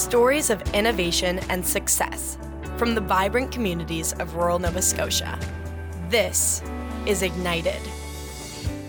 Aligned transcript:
Stories 0.00 0.48
of 0.48 0.62
innovation 0.72 1.40
and 1.50 1.64
success 1.64 2.38
from 2.78 2.94
the 2.94 3.02
vibrant 3.02 3.52
communities 3.52 4.14
of 4.14 4.34
rural 4.34 4.58
Nova 4.58 4.80
Scotia. 4.80 5.38
This 6.08 6.62
is 7.04 7.20
Ignited. 7.20 7.82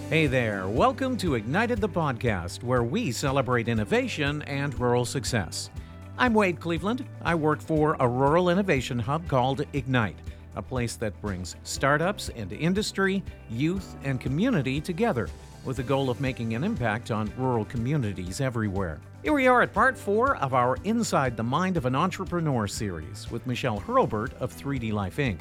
Hey 0.08 0.28
there, 0.28 0.70
welcome 0.70 1.18
to 1.18 1.36
Ignited 1.36 1.82
the 1.82 1.90
podcast, 1.90 2.64
where 2.64 2.84
we 2.84 3.12
celebrate 3.12 3.68
innovation 3.68 4.42
and 4.44 4.74
rural 4.80 5.04
success. 5.04 5.70
I'm 6.18 6.34
Wade 6.34 6.62
Cleveland. 6.62 7.06
I 7.24 7.36
work 7.36 7.60
for 7.60 7.98
a 8.00 8.08
rural 8.08 8.50
innovation 8.50 8.98
hub 8.98 9.28
called 9.28 9.66
Ignite, 9.74 10.18
a 10.56 10.62
place 10.62 10.96
that 10.96 11.22
brings 11.22 11.58
startups 11.64 12.30
and 12.38 12.54
industry, 12.54 13.22
youth, 13.50 13.98
and 14.06 14.22
community 14.22 14.80
together 14.80 15.28
with 15.64 15.78
the 15.78 15.84
goal 15.84 16.10
of 16.10 16.22
making 16.22 16.56
an 16.56 16.64
impact 16.64 17.12
on 17.12 17.32
rural 17.38 17.66
communities 17.66 18.42
everywhere. 18.42 19.00
Here 19.24 19.34
we 19.34 19.48
are 19.48 19.62
at 19.62 19.74
part 19.74 19.98
four 19.98 20.38
of 20.38 20.54
our 20.54 20.78
Inside 20.84 21.38
the 21.38 21.44
Mind 21.44 21.78
of 21.78 21.86
an 21.86 21.96
Entrepreneur 21.96 22.68
series 22.68 23.30
with 23.30 23.46
Michelle 23.46 23.80
Hurlburt 23.80 24.34
of 24.40 24.56
3D 24.56 24.92
Life 24.92 25.18
Inc. 25.18 25.40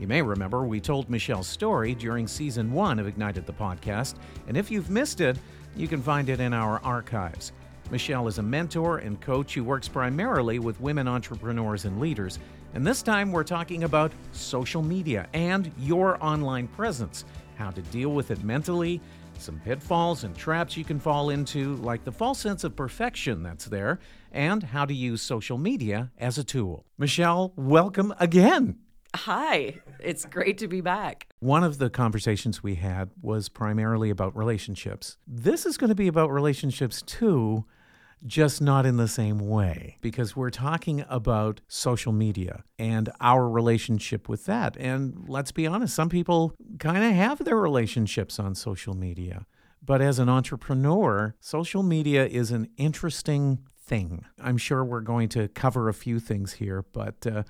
You 0.00 0.08
may 0.08 0.22
remember 0.22 0.64
we 0.64 0.80
told 0.80 1.08
Michelle's 1.08 1.46
story 1.46 1.94
during 1.94 2.26
season 2.26 2.72
one 2.72 2.98
of 2.98 3.06
Ignited 3.06 3.46
the 3.46 3.52
podcast, 3.52 4.14
and 4.48 4.56
if 4.56 4.70
you've 4.70 4.90
missed 4.90 5.20
it, 5.20 5.36
you 5.76 5.86
can 5.86 6.02
find 6.02 6.28
it 6.28 6.40
in 6.40 6.52
our 6.52 6.80
archives. 6.82 7.52
Michelle 7.90 8.28
is 8.28 8.38
a 8.38 8.42
mentor 8.42 8.98
and 8.98 9.20
coach 9.20 9.54
who 9.54 9.64
works 9.64 9.88
primarily 9.88 10.58
with 10.58 10.80
women 10.80 11.06
entrepreneurs 11.06 11.84
and 11.84 12.00
leaders. 12.00 12.38
And 12.74 12.86
this 12.86 13.02
time 13.02 13.32
we're 13.32 13.44
talking 13.44 13.82
about 13.84 14.12
social 14.32 14.80
media 14.80 15.28
and 15.32 15.72
your 15.78 16.22
online 16.24 16.68
presence, 16.68 17.24
how 17.56 17.70
to 17.70 17.82
deal 17.82 18.10
with 18.10 18.30
it 18.30 18.44
mentally, 18.44 19.00
some 19.40 19.60
pitfalls 19.60 20.24
and 20.24 20.36
traps 20.36 20.76
you 20.76 20.84
can 20.84 21.00
fall 21.00 21.30
into, 21.30 21.74
like 21.76 22.04
the 22.04 22.12
false 22.12 22.38
sense 22.38 22.62
of 22.62 22.76
perfection 22.76 23.42
that's 23.42 23.64
there, 23.64 23.98
and 24.30 24.62
how 24.62 24.84
to 24.84 24.94
use 24.94 25.22
social 25.22 25.58
media 25.58 26.10
as 26.18 26.38
a 26.38 26.44
tool. 26.44 26.84
Michelle, 26.98 27.52
welcome 27.56 28.14
again. 28.20 28.78
Hi, 29.14 29.80
it's 29.98 30.24
great 30.24 30.58
to 30.58 30.68
be 30.68 30.80
back. 30.80 31.26
One 31.40 31.64
of 31.64 31.78
the 31.78 31.90
conversations 31.90 32.62
we 32.62 32.76
had 32.76 33.10
was 33.20 33.48
primarily 33.48 34.08
about 34.08 34.36
relationships. 34.36 35.16
This 35.26 35.66
is 35.66 35.76
going 35.76 35.88
to 35.88 35.96
be 35.96 36.06
about 36.06 36.30
relationships 36.30 37.02
too, 37.02 37.64
just 38.26 38.60
not 38.60 38.84
in 38.86 38.96
the 38.96 39.08
same 39.08 39.38
way, 39.38 39.96
because 40.00 40.36
we're 40.36 40.50
talking 40.50 41.04
about 41.08 41.60
social 41.68 42.12
media 42.12 42.64
and 42.78 43.08
our 43.20 43.48
relationship 43.48 44.28
with 44.28 44.44
that. 44.46 44.76
And 44.78 45.24
let's 45.28 45.52
be 45.52 45.66
honest, 45.66 45.94
some 45.94 46.08
people 46.08 46.54
kind 46.78 47.04
of 47.04 47.12
have 47.12 47.44
their 47.44 47.56
relationships 47.56 48.38
on 48.38 48.54
social 48.54 48.94
media. 48.94 49.46
But 49.82 50.02
as 50.02 50.18
an 50.18 50.28
entrepreneur, 50.28 51.34
social 51.40 51.82
media 51.82 52.26
is 52.26 52.50
an 52.50 52.68
interesting 52.76 53.60
thing. 53.82 54.24
I'm 54.38 54.58
sure 54.58 54.84
we're 54.84 55.00
going 55.00 55.28
to 55.30 55.48
cover 55.48 55.88
a 55.88 55.94
few 55.94 56.20
things 56.20 56.52
here, 56.54 56.84
but 56.92 57.26
uh, 57.26 57.42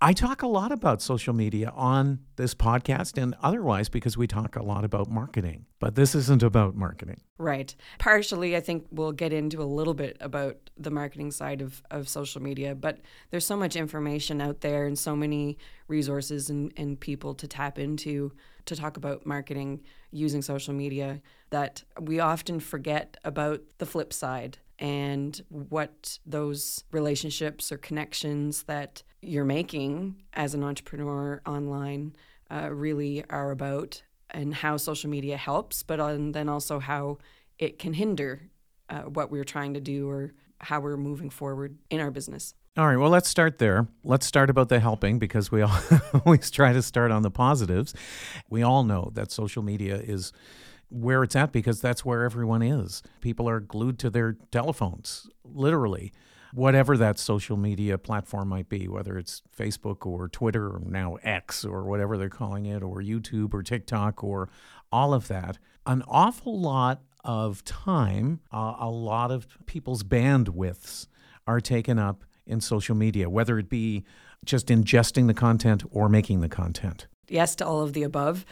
I 0.00 0.12
talk 0.12 0.42
a 0.42 0.46
lot 0.46 0.70
about 0.70 1.02
social 1.02 1.34
media 1.34 1.72
on 1.74 2.20
this 2.36 2.54
podcast 2.54 3.20
and 3.20 3.34
otherwise 3.42 3.88
because 3.88 4.16
we 4.16 4.28
talk 4.28 4.54
a 4.54 4.62
lot 4.62 4.84
about 4.84 5.10
marketing, 5.10 5.66
but 5.80 5.96
this 5.96 6.14
isn't 6.14 6.44
about 6.44 6.76
marketing. 6.76 7.20
Right. 7.36 7.74
Partially, 7.98 8.54
I 8.54 8.60
think 8.60 8.86
we'll 8.92 9.10
get 9.10 9.32
into 9.32 9.60
a 9.60 9.64
little 9.64 9.94
bit 9.94 10.16
about 10.20 10.70
the 10.76 10.92
marketing 10.92 11.32
side 11.32 11.60
of, 11.60 11.82
of 11.90 12.08
social 12.08 12.40
media, 12.40 12.76
but 12.76 12.98
there's 13.30 13.44
so 13.44 13.56
much 13.56 13.74
information 13.74 14.40
out 14.40 14.60
there 14.60 14.86
and 14.86 14.96
so 14.96 15.16
many 15.16 15.58
resources 15.88 16.48
and, 16.48 16.72
and 16.76 17.00
people 17.00 17.34
to 17.34 17.48
tap 17.48 17.76
into 17.76 18.30
to 18.66 18.76
talk 18.76 18.96
about 18.96 19.26
marketing 19.26 19.80
using 20.12 20.42
social 20.42 20.74
media 20.74 21.20
that 21.50 21.82
we 22.00 22.20
often 22.20 22.60
forget 22.60 23.16
about 23.24 23.62
the 23.78 23.86
flip 23.86 24.12
side 24.12 24.58
and 24.78 25.42
what 25.48 26.20
those 26.24 26.84
relationships 26.92 27.72
or 27.72 27.78
connections 27.78 28.62
that 28.64 29.02
you're 29.20 29.44
making 29.44 30.16
as 30.32 30.54
an 30.54 30.62
entrepreneur 30.62 31.40
online 31.46 32.14
uh, 32.50 32.70
really 32.70 33.24
are 33.30 33.50
about 33.50 34.02
and 34.30 34.54
how 34.54 34.76
social 34.76 35.10
media 35.10 35.36
helps, 35.36 35.82
but 35.82 36.00
um, 36.00 36.32
then 36.32 36.48
also 36.48 36.78
how 36.78 37.18
it 37.58 37.78
can 37.78 37.94
hinder 37.94 38.50
uh, 38.88 39.02
what 39.02 39.30
we're 39.30 39.44
trying 39.44 39.74
to 39.74 39.80
do 39.80 40.08
or 40.08 40.32
how 40.60 40.80
we're 40.80 40.96
moving 40.96 41.30
forward 41.30 41.78
in 41.90 42.00
our 42.00 42.10
business. 42.10 42.54
All 42.76 42.86
right, 42.86 42.96
well, 42.96 43.10
let's 43.10 43.28
start 43.28 43.58
there. 43.58 43.88
Let's 44.04 44.26
start 44.26 44.50
about 44.50 44.68
the 44.68 44.78
helping 44.78 45.18
because 45.18 45.50
we 45.50 45.62
always 46.24 46.50
try 46.50 46.72
to 46.72 46.82
start 46.82 47.10
on 47.10 47.22
the 47.22 47.30
positives. 47.30 47.94
We 48.48 48.62
all 48.62 48.84
know 48.84 49.10
that 49.14 49.32
social 49.32 49.62
media 49.62 49.96
is 49.96 50.32
where 50.88 51.22
it's 51.22 51.36
at 51.36 51.52
because 51.52 51.80
that's 51.80 52.04
where 52.04 52.22
everyone 52.22 52.62
is. 52.62 53.02
People 53.20 53.48
are 53.48 53.60
glued 53.60 53.98
to 54.00 54.10
their 54.10 54.36
telephones, 54.52 55.28
literally 55.44 56.12
whatever 56.52 56.96
that 56.96 57.18
social 57.18 57.56
media 57.56 57.98
platform 57.98 58.48
might 58.48 58.68
be, 58.68 58.88
whether 58.88 59.18
it's 59.18 59.42
Facebook 59.56 60.06
or 60.06 60.28
Twitter 60.28 60.68
or 60.68 60.82
now 60.86 61.16
X 61.22 61.64
or 61.64 61.84
whatever 61.84 62.16
they're 62.16 62.28
calling 62.28 62.66
it, 62.66 62.82
or 62.82 63.00
YouTube 63.00 63.54
or 63.54 63.62
TikTok 63.62 64.22
or 64.24 64.48
all 64.90 65.12
of 65.12 65.28
that, 65.28 65.58
an 65.86 66.02
awful 66.08 66.60
lot 66.60 67.02
of 67.24 67.64
time, 67.64 68.40
uh, 68.52 68.74
a 68.78 68.90
lot 68.90 69.30
of 69.30 69.46
people's 69.66 70.02
bandwidths 70.02 71.06
are 71.46 71.60
taken 71.60 71.98
up 71.98 72.24
in 72.46 72.60
social 72.60 72.94
media, 72.94 73.28
whether 73.28 73.58
it 73.58 73.68
be 73.68 74.04
just 74.44 74.68
ingesting 74.68 75.26
the 75.26 75.34
content 75.34 75.82
or 75.90 76.08
making 76.08 76.40
the 76.40 76.48
content. 76.48 77.06
Yes, 77.28 77.54
to 77.56 77.66
all 77.66 77.82
of 77.82 77.92
the 77.92 78.02
above. 78.02 78.46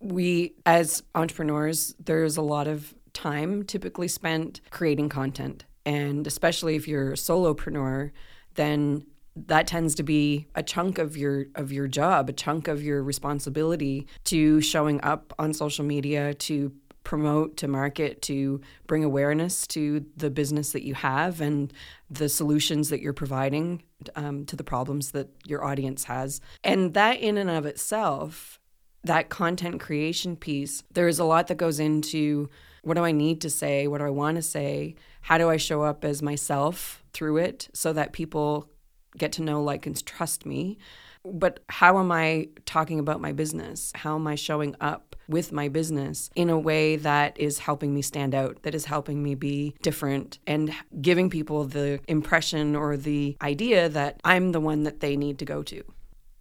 We, 0.00 0.54
as 0.66 1.02
entrepreneurs, 1.14 1.94
there's 1.98 2.36
a 2.36 2.42
lot 2.42 2.68
of 2.68 2.94
time 3.12 3.62
typically 3.64 4.08
spent 4.08 4.60
creating 4.70 5.08
content 5.08 5.64
and 5.84 6.26
especially 6.26 6.76
if 6.76 6.86
you're 6.86 7.12
a 7.12 7.16
solopreneur, 7.16 8.10
then 8.54 9.04
that 9.34 9.66
tends 9.66 9.94
to 9.94 10.02
be 10.02 10.46
a 10.54 10.62
chunk 10.62 10.98
of 10.98 11.16
your 11.16 11.46
of 11.54 11.72
your 11.72 11.88
job, 11.88 12.28
a 12.28 12.32
chunk 12.32 12.68
of 12.68 12.82
your 12.82 13.02
responsibility 13.02 14.06
to 14.24 14.60
showing 14.60 15.00
up 15.02 15.32
on 15.38 15.54
social 15.54 15.84
media 15.84 16.34
to 16.34 16.72
promote, 17.04 17.56
to 17.56 17.68
market, 17.68 18.22
to 18.22 18.60
bring 18.86 19.04
awareness 19.04 19.66
to 19.66 20.04
the 20.16 20.30
business 20.30 20.72
that 20.72 20.84
you 20.84 20.94
have 20.94 21.40
and 21.40 21.72
the 22.10 22.28
solutions 22.28 22.90
that 22.90 23.00
you're 23.00 23.12
providing 23.12 23.82
um, 24.14 24.44
to 24.46 24.56
the 24.56 24.64
problems 24.64 25.10
that 25.12 25.28
your 25.44 25.64
audience 25.64 26.04
has. 26.04 26.40
And 26.62 26.94
that, 26.94 27.18
in 27.18 27.38
and 27.38 27.50
of 27.50 27.66
itself, 27.66 28.60
that 29.04 29.30
content 29.30 29.80
creation 29.80 30.36
piece, 30.36 30.84
there 30.92 31.08
is 31.08 31.18
a 31.18 31.24
lot 31.24 31.48
that 31.48 31.56
goes 31.56 31.80
into 31.80 32.48
what 32.82 32.94
do 32.94 33.04
I 33.04 33.12
need 33.12 33.40
to 33.42 33.50
say? 33.50 33.86
What 33.86 33.98
do 33.98 34.04
I 34.04 34.10
want 34.10 34.36
to 34.36 34.42
say? 34.42 34.96
How 35.22 35.38
do 35.38 35.48
I 35.48 35.56
show 35.56 35.82
up 35.82 36.04
as 36.04 36.22
myself 36.22 37.02
through 37.12 37.38
it 37.38 37.68
so 37.72 37.92
that 37.92 38.12
people 38.12 38.68
get 39.16 39.32
to 39.32 39.42
know, 39.42 39.62
like, 39.62 39.86
and 39.86 40.04
trust 40.04 40.44
me? 40.44 40.78
But 41.24 41.60
how 41.68 41.98
am 42.00 42.10
I 42.10 42.48
talking 42.66 42.98
about 42.98 43.20
my 43.20 43.32
business? 43.32 43.92
How 43.94 44.16
am 44.16 44.26
I 44.26 44.34
showing 44.34 44.74
up 44.80 45.14
with 45.28 45.52
my 45.52 45.68
business 45.68 46.28
in 46.34 46.50
a 46.50 46.58
way 46.58 46.96
that 46.96 47.38
is 47.38 47.60
helping 47.60 47.94
me 47.94 48.02
stand 48.02 48.34
out, 48.34 48.62
that 48.64 48.74
is 48.74 48.86
helping 48.86 49.22
me 49.22 49.36
be 49.36 49.74
different, 49.82 50.40
and 50.46 50.74
giving 51.00 51.30
people 51.30 51.64
the 51.64 52.00
impression 52.08 52.74
or 52.74 52.96
the 52.96 53.36
idea 53.40 53.88
that 53.88 54.20
I'm 54.24 54.50
the 54.50 54.60
one 54.60 54.82
that 54.82 55.00
they 55.00 55.16
need 55.16 55.38
to 55.38 55.44
go 55.44 55.62
to? 55.62 55.84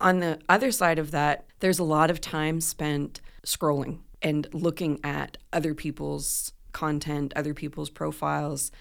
On 0.01 0.19
the 0.19 0.39
other 0.49 0.71
side 0.71 0.97
of 0.97 1.11
that, 1.11 1.45
there's 1.59 1.77
a 1.77 1.83
lot 1.83 2.09
of 2.09 2.19
time 2.19 2.59
spent 2.59 3.21
scrolling 3.45 3.99
and 4.23 4.47
looking 4.51 4.99
at 5.03 5.37
other 5.53 5.75
people's 5.75 6.53
content, 6.71 7.33
other 7.35 7.53
people's 7.53 7.89
profiles, 7.89 8.71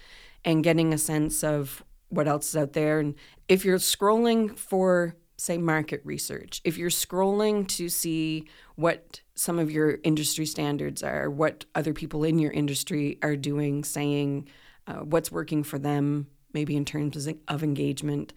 and 0.43 0.63
getting 0.63 0.93
a 0.93 0.97
sense 0.97 1.43
of 1.43 1.83
what 2.09 2.27
else 2.27 2.49
is 2.49 2.57
out 2.57 2.73
there. 2.73 2.99
And 2.99 3.15
if 3.47 3.63
you're 3.63 3.77
scrolling 3.77 4.57
for, 4.57 5.15
say, 5.37 5.57
market 5.57 6.01
research, 6.03 6.61
if 6.63 6.77
you're 6.77 6.89
scrolling 6.89 7.67
to 7.69 7.89
see 7.89 8.47
what 8.75 9.21
some 9.35 9.59
of 9.59 9.71
your 9.71 9.99
industry 10.03 10.45
standards 10.45 11.03
are, 11.03 11.29
what 11.29 11.65
other 11.73 11.93
people 11.93 12.23
in 12.23 12.37
your 12.39 12.51
industry 12.51 13.17
are 13.23 13.35
doing, 13.35 13.83
saying, 13.83 14.47
uh, 14.87 14.95
what's 14.95 15.31
working 15.31 15.63
for 15.63 15.79
them, 15.79 16.27
maybe 16.53 16.75
in 16.75 16.85
terms 16.85 17.27
of 17.47 17.63
engagement. 17.63 18.33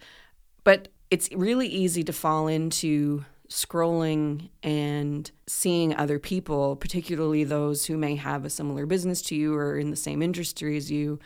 But 0.63 0.87
it's 1.11 1.29
really 1.31 1.67
easy 1.67 2.03
to 2.03 2.13
fall 2.13 2.47
into 2.47 3.25
scrolling 3.55 4.49
and 4.63 5.31
seeing 5.47 5.95
other 5.95 6.19
people, 6.19 6.75
particularly 6.75 7.45
those 7.45 7.85
who 7.85 7.97
may 7.97 8.17
have 8.17 8.43
a 8.43 8.49
similar 8.49 8.85
business 8.85 9.21
to 9.21 9.33
you 9.33 9.55
or 9.55 9.77
in 9.77 9.91
the 9.91 9.95
same 9.95 10.21
industry 10.21 10.75
as 10.75 10.91
you, 10.91 11.17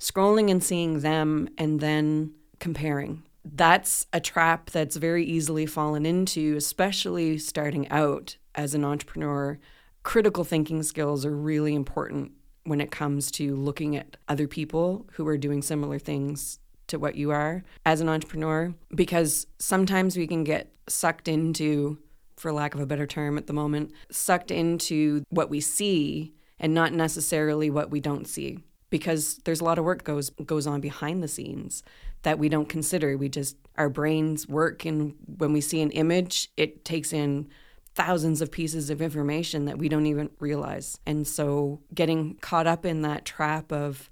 scrolling 0.00 0.50
and 0.50 0.64
seeing 0.64 1.00
them 1.00 1.48
and 1.56 1.78
then 1.78 2.34
comparing. 2.58 3.22
That's 3.44 4.04
a 4.12 4.18
trap 4.18 4.70
that's 4.70 4.96
very 4.96 5.24
easily 5.24 5.64
fallen 5.64 6.04
into, 6.04 6.56
especially 6.56 7.38
starting 7.38 7.88
out 7.88 8.36
as 8.56 8.74
an 8.74 8.84
entrepreneur. 8.84 9.56
Critical 10.02 10.42
thinking 10.42 10.82
skills 10.82 11.24
are 11.24 11.36
really 11.36 11.76
important 11.76 12.32
when 12.64 12.80
it 12.80 12.90
comes 12.90 13.30
to 13.30 13.54
looking 13.54 13.94
at 13.94 14.16
other 14.26 14.48
people 14.48 15.06
who 15.12 15.28
are 15.28 15.38
doing 15.38 15.62
similar 15.62 16.00
things 16.00 16.58
to 16.88 16.98
what 16.98 17.14
you 17.16 17.30
are 17.30 17.62
as 17.84 18.00
an 18.00 18.08
entrepreneur 18.08 18.74
because 18.94 19.46
sometimes 19.58 20.16
we 20.16 20.26
can 20.26 20.44
get 20.44 20.72
sucked 20.88 21.28
into, 21.28 21.98
for 22.36 22.52
lack 22.52 22.74
of 22.74 22.80
a 22.80 22.86
better 22.86 23.06
term 23.06 23.38
at 23.38 23.46
the 23.46 23.52
moment, 23.52 23.92
sucked 24.10 24.50
into 24.50 25.24
what 25.30 25.50
we 25.50 25.60
see 25.60 26.32
and 26.58 26.72
not 26.72 26.92
necessarily 26.92 27.70
what 27.70 27.90
we 27.90 28.00
don't 28.00 28.26
see. 28.26 28.58
because 28.90 29.38
there's 29.44 29.60
a 29.60 29.64
lot 29.64 29.78
of 29.78 29.84
work 29.84 30.04
goes 30.04 30.30
goes 30.44 30.66
on 30.66 30.80
behind 30.80 31.22
the 31.22 31.28
scenes 31.28 31.82
that 32.22 32.38
we 32.38 32.48
don't 32.48 32.68
consider. 32.68 33.16
We 33.16 33.28
just 33.28 33.56
our 33.76 33.88
brains 33.88 34.48
work 34.48 34.84
and 34.84 35.14
when 35.26 35.52
we 35.52 35.60
see 35.60 35.80
an 35.82 35.90
image, 35.90 36.50
it 36.56 36.84
takes 36.84 37.12
in 37.12 37.48
thousands 37.94 38.42
of 38.42 38.50
pieces 38.50 38.90
of 38.90 39.00
information 39.02 39.64
that 39.64 39.78
we 39.78 39.88
don't 39.88 40.06
even 40.06 40.30
realize. 40.38 40.98
And 41.06 41.26
so 41.26 41.80
getting 41.94 42.34
caught 42.36 42.66
up 42.66 42.84
in 42.86 43.02
that 43.02 43.24
trap 43.24 43.72
of 43.72 44.08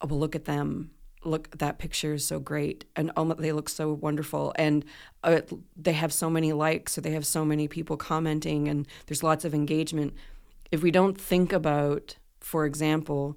oh, 0.00 0.06
well 0.06 0.18
look 0.18 0.34
at 0.34 0.44
them 0.46 0.90
look 1.26 1.58
that 1.58 1.78
picture 1.78 2.14
is 2.14 2.24
so 2.24 2.38
great 2.38 2.84
and 2.94 3.10
oh, 3.16 3.34
they 3.34 3.52
look 3.52 3.68
so 3.68 3.92
wonderful 3.92 4.54
and 4.56 4.84
uh, 5.24 5.40
they 5.76 5.92
have 5.92 6.12
so 6.12 6.30
many 6.30 6.52
likes 6.52 6.96
or 6.96 7.00
they 7.00 7.12
have 7.12 7.26
so 7.26 7.44
many 7.44 7.68
people 7.68 7.96
commenting 7.96 8.68
and 8.68 8.86
there's 9.06 9.22
lots 9.22 9.44
of 9.44 9.54
engagement. 9.54 10.14
If 10.70 10.82
we 10.82 10.90
don't 10.90 11.20
think 11.20 11.52
about 11.52 12.16
for 12.40 12.64
example 12.64 13.36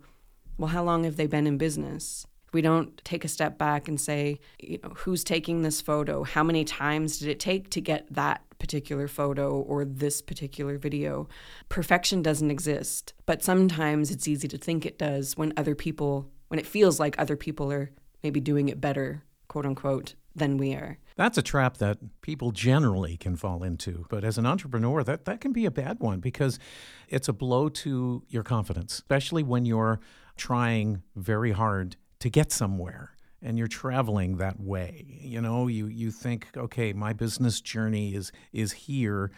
well 0.57 0.69
how 0.69 0.83
long 0.83 1.03
have 1.03 1.15
they 1.15 1.27
been 1.27 1.47
in 1.47 1.57
business? 1.57 2.25
We 2.51 2.61
don't 2.61 2.97
take 3.05 3.23
a 3.23 3.27
step 3.27 3.57
back 3.57 3.87
and 3.87 3.99
say 3.99 4.39
you 4.59 4.79
know 4.83 4.93
who's 4.95 5.23
taking 5.23 5.61
this 5.61 5.81
photo? 5.81 6.23
How 6.23 6.43
many 6.43 6.63
times 6.63 7.19
did 7.19 7.29
it 7.29 7.39
take 7.39 7.69
to 7.71 7.81
get 7.81 8.11
that 8.13 8.43
particular 8.59 9.07
photo 9.07 9.51
or 9.51 9.85
this 9.85 10.21
particular 10.21 10.77
video? 10.77 11.29
Perfection 11.69 12.21
doesn't 12.21 12.51
exist 12.51 13.13
but 13.25 13.43
sometimes 13.43 14.11
it's 14.11 14.27
easy 14.27 14.47
to 14.47 14.57
think 14.57 14.85
it 14.85 14.97
does 14.97 15.37
when 15.37 15.53
other 15.57 15.75
people 15.75 16.29
when 16.49 16.59
it 16.59 16.67
feels 16.67 16.99
like 16.99 17.17
other 17.17 17.35
people 17.35 17.71
are 17.71 17.91
maybe 18.21 18.39
doing 18.39 18.69
it 18.69 18.81
better, 18.81 19.23
quote 19.47 19.65
unquote, 19.65 20.15
than 20.35 20.57
we 20.57 20.73
are. 20.73 20.97
That's 21.15 21.37
a 21.37 21.41
trap 21.41 21.77
that 21.77 21.97
people 22.21 22.51
generally 22.51 23.17
can 23.17 23.35
fall 23.35 23.63
into. 23.63 24.05
But 24.09 24.23
as 24.23 24.37
an 24.37 24.45
entrepreneur, 24.45 25.03
that, 25.03 25.25
that 25.25 25.41
can 25.41 25.51
be 25.51 25.65
a 25.65 25.71
bad 25.71 25.99
one 25.99 26.19
because 26.19 26.59
it's 27.07 27.27
a 27.27 27.33
blow 27.33 27.69
to 27.69 28.23
your 28.29 28.43
confidence, 28.43 28.93
especially 28.93 29.43
when 29.43 29.65
you're 29.65 29.99
trying 30.37 31.03
very 31.15 31.51
hard 31.51 31.97
to 32.19 32.29
get 32.29 32.51
somewhere 32.51 33.11
and 33.41 33.57
you're 33.57 33.67
traveling 33.67 34.37
that 34.37 34.59
way. 34.59 35.05
You 35.21 35.41
know, 35.41 35.67
you, 35.67 35.87
you 35.87 36.11
think, 36.11 36.47
okay, 36.55 36.93
my 36.93 37.13
business 37.13 37.61
journey 37.61 38.15
is 38.15 38.31
is 38.53 38.71
here 38.71 39.31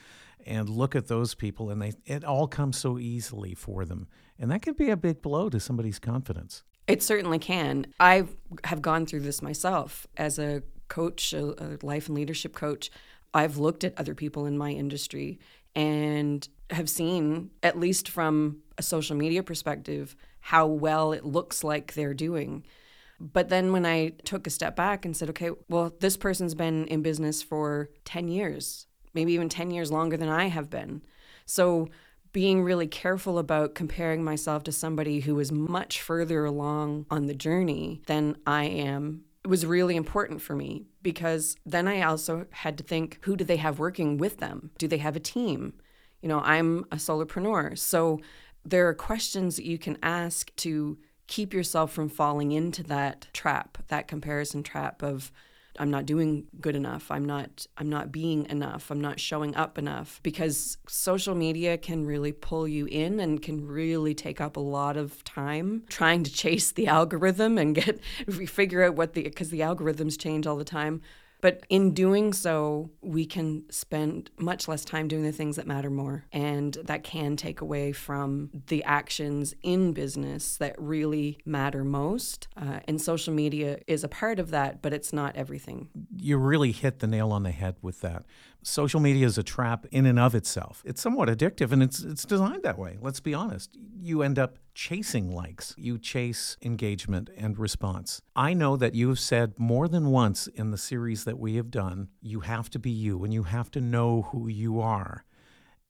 and 0.45 0.69
look 0.69 0.95
at 0.95 1.07
those 1.07 1.35
people 1.35 1.69
and 1.69 1.81
they 1.81 1.93
it 2.05 2.23
all 2.23 2.47
comes 2.47 2.77
so 2.77 2.97
easily 2.97 3.53
for 3.53 3.85
them. 3.85 4.07
And 4.39 4.51
that 4.51 4.61
can 4.61 4.73
be 4.73 4.89
a 4.89 4.97
big 4.97 5.21
blow 5.21 5.49
to 5.49 5.59
somebody's 5.59 5.99
confidence. 5.99 6.63
It 6.91 7.01
certainly 7.01 7.39
can. 7.39 7.87
I 7.99 8.25
have 8.65 8.81
gone 8.81 9.05
through 9.05 9.21
this 9.21 9.41
myself 9.41 10.07
as 10.17 10.37
a 10.37 10.61
coach, 10.87 11.31
a, 11.33 11.77
life 11.81 12.07
and 12.07 12.15
leadership 12.15 12.53
coach. 12.53 12.91
I've 13.33 13.57
looked 13.57 13.83
at 13.83 13.97
other 13.97 14.13
people 14.13 14.45
in 14.45 14.57
my 14.57 14.71
industry 14.71 15.39
and 15.73 16.47
have 16.69 16.89
seen, 16.89 17.51
at 17.63 17.79
least 17.79 18.09
from 18.09 18.57
a 18.77 18.83
social 18.83 19.15
media 19.15 19.41
perspective, 19.41 20.15
how 20.41 20.67
well 20.67 21.13
it 21.13 21.23
looks 21.23 21.63
like 21.63 21.93
they're 21.93 22.13
doing. 22.13 22.65
But 23.21 23.49
then 23.49 23.71
when 23.71 23.85
I 23.85 24.09
took 24.25 24.45
a 24.45 24.49
step 24.49 24.75
back 24.75 25.05
and 25.05 25.15
said, 25.15 25.29
okay, 25.29 25.51
well, 25.69 25.93
this 25.99 26.17
person's 26.17 26.55
been 26.55 26.87
in 26.87 27.01
business 27.01 27.41
for 27.41 27.89
10 28.03 28.27
years, 28.27 28.87
maybe 29.13 29.31
even 29.33 29.47
10 29.47 29.71
years 29.71 29.91
longer 29.91 30.17
than 30.17 30.29
I 30.29 30.47
have 30.47 30.69
been. 30.69 31.03
So 31.45 31.87
being 32.33 32.63
really 32.63 32.87
careful 32.87 33.37
about 33.37 33.75
comparing 33.75 34.23
myself 34.23 34.63
to 34.63 34.71
somebody 34.71 35.19
who 35.19 35.39
is 35.39 35.51
much 35.51 36.01
further 36.01 36.45
along 36.45 37.05
on 37.09 37.27
the 37.27 37.33
journey 37.33 38.01
than 38.05 38.37
I 38.47 38.65
am 38.65 39.23
was 39.45 39.65
really 39.65 39.95
important 39.95 40.41
for 40.41 40.55
me 40.55 40.85
because 41.01 41.55
then 41.65 41.87
I 41.87 42.03
also 42.03 42.45
had 42.51 42.77
to 42.77 42.83
think 42.83 43.17
who 43.21 43.35
do 43.35 43.43
they 43.43 43.57
have 43.57 43.79
working 43.79 44.17
with 44.17 44.37
them? 44.37 44.71
Do 44.77 44.87
they 44.87 44.97
have 44.97 45.15
a 45.15 45.21
team? 45.21 45.73
You 46.21 46.29
know, 46.29 46.39
I'm 46.41 46.85
a 46.91 46.97
solopreneur. 46.97 47.77
So 47.77 48.19
there 48.63 48.87
are 48.87 48.93
questions 48.93 49.55
that 49.55 49.65
you 49.65 49.79
can 49.79 49.97
ask 50.03 50.55
to 50.57 50.99
keep 51.27 51.53
yourself 51.53 51.91
from 51.91 52.09
falling 52.09 52.51
into 52.51 52.83
that 52.83 53.27
trap, 53.33 53.79
that 53.87 54.07
comparison 54.07 54.61
trap 54.61 55.01
of 55.01 55.31
I'm 55.79 55.89
not 55.89 56.05
doing 56.05 56.47
good 56.59 56.75
enough. 56.75 57.09
I'm 57.11 57.25
not 57.25 57.65
I'm 57.77 57.89
not 57.89 58.11
being 58.11 58.45
enough. 58.49 58.91
I'm 58.91 59.01
not 59.01 59.19
showing 59.19 59.55
up 59.55 59.77
enough 59.77 60.19
because 60.23 60.77
social 60.87 61.35
media 61.35 61.77
can 61.77 62.05
really 62.05 62.31
pull 62.31 62.67
you 62.67 62.85
in 62.87 63.19
and 63.19 63.41
can 63.41 63.65
really 63.65 64.13
take 64.13 64.41
up 64.41 64.57
a 64.57 64.61
lot 64.61 64.97
of 64.97 65.23
time 65.23 65.83
trying 65.89 66.23
to 66.23 66.31
chase 66.31 66.71
the 66.71 66.87
algorithm 66.87 67.57
and 67.57 67.75
get 67.75 67.99
figure 68.47 68.83
out 68.83 68.95
what 68.95 69.13
the 69.13 69.23
because 69.23 69.49
the 69.49 69.61
algorithms 69.61 70.19
change 70.19 70.45
all 70.45 70.57
the 70.57 70.65
time. 70.65 71.01
But 71.41 71.65
in 71.69 71.93
doing 71.93 72.33
so, 72.33 72.91
we 73.01 73.25
can 73.25 73.63
spend 73.69 74.29
much 74.37 74.67
less 74.67 74.85
time 74.85 75.07
doing 75.07 75.23
the 75.23 75.31
things 75.31 75.55
that 75.55 75.67
matter 75.67 75.89
more. 75.89 76.25
And 76.31 76.77
that 76.83 77.03
can 77.03 77.35
take 77.35 77.61
away 77.61 77.91
from 77.91 78.49
the 78.67 78.83
actions 78.83 79.53
in 79.63 79.93
business 79.93 80.57
that 80.57 80.75
really 80.79 81.39
matter 81.45 81.83
most. 81.83 82.47
Uh, 82.55 82.79
and 82.87 83.01
social 83.01 83.33
media 83.33 83.79
is 83.87 84.03
a 84.03 84.07
part 84.07 84.39
of 84.39 84.51
that, 84.51 84.81
but 84.81 84.93
it's 84.93 85.11
not 85.11 85.35
everything. 85.35 85.89
You 86.15 86.37
really 86.37 86.71
hit 86.71 86.99
the 86.99 87.07
nail 87.07 87.31
on 87.31 87.43
the 87.43 87.51
head 87.51 87.75
with 87.81 88.01
that 88.01 88.25
social 88.63 88.99
media 88.99 89.25
is 89.25 89.37
a 89.37 89.43
trap 89.43 89.85
in 89.91 90.05
and 90.05 90.19
of 90.19 90.35
itself. 90.35 90.83
It's 90.85 91.01
somewhat 91.01 91.29
addictive 91.29 91.71
and 91.71 91.81
it's 91.81 92.01
it's 92.03 92.25
designed 92.25 92.63
that 92.63 92.77
way. 92.77 92.97
Let's 93.01 93.19
be 93.19 93.33
honest. 93.33 93.77
You 93.99 94.21
end 94.21 94.37
up 94.37 94.57
chasing 94.73 95.31
likes. 95.31 95.73
You 95.77 95.97
chase 95.97 96.57
engagement 96.61 97.29
and 97.37 97.57
response. 97.57 98.21
I 98.35 98.53
know 98.53 98.77
that 98.77 98.95
you've 98.95 99.19
said 99.19 99.53
more 99.57 99.87
than 99.87 100.09
once 100.09 100.47
in 100.47 100.71
the 100.71 100.77
series 100.77 101.23
that 101.25 101.39
we 101.39 101.55
have 101.55 101.71
done, 101.71 102.09
you 102.21 102.41
have 102.41 102.69
to 102.71 102.79
be 102.79 102.91
you 102.91 103.23
and 103.23 103.33
you 103.33 103.43
have 103.43 103.71
to 103.71 103.81
know 103.81 104.23
who 104.31 104.47
you 104.47 104.79
are. 104.79 105.25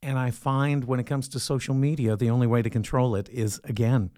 And 0.01 0.17
I 0.17 0.31
find 0.31 0.85
when 0.85 0.99
it 0.99 1.05
comes 1.05 1.27
to 1.29 1.39
social 1.39 1.75
media, 1.75 2.15
the 2.15 2.29
only 2.29 2.47
way 2.47 2.61
to 2.61 2.69
control 2.69 3.15
it 3.15 3.29
is 3.29 3.61
again, 3.63 4.09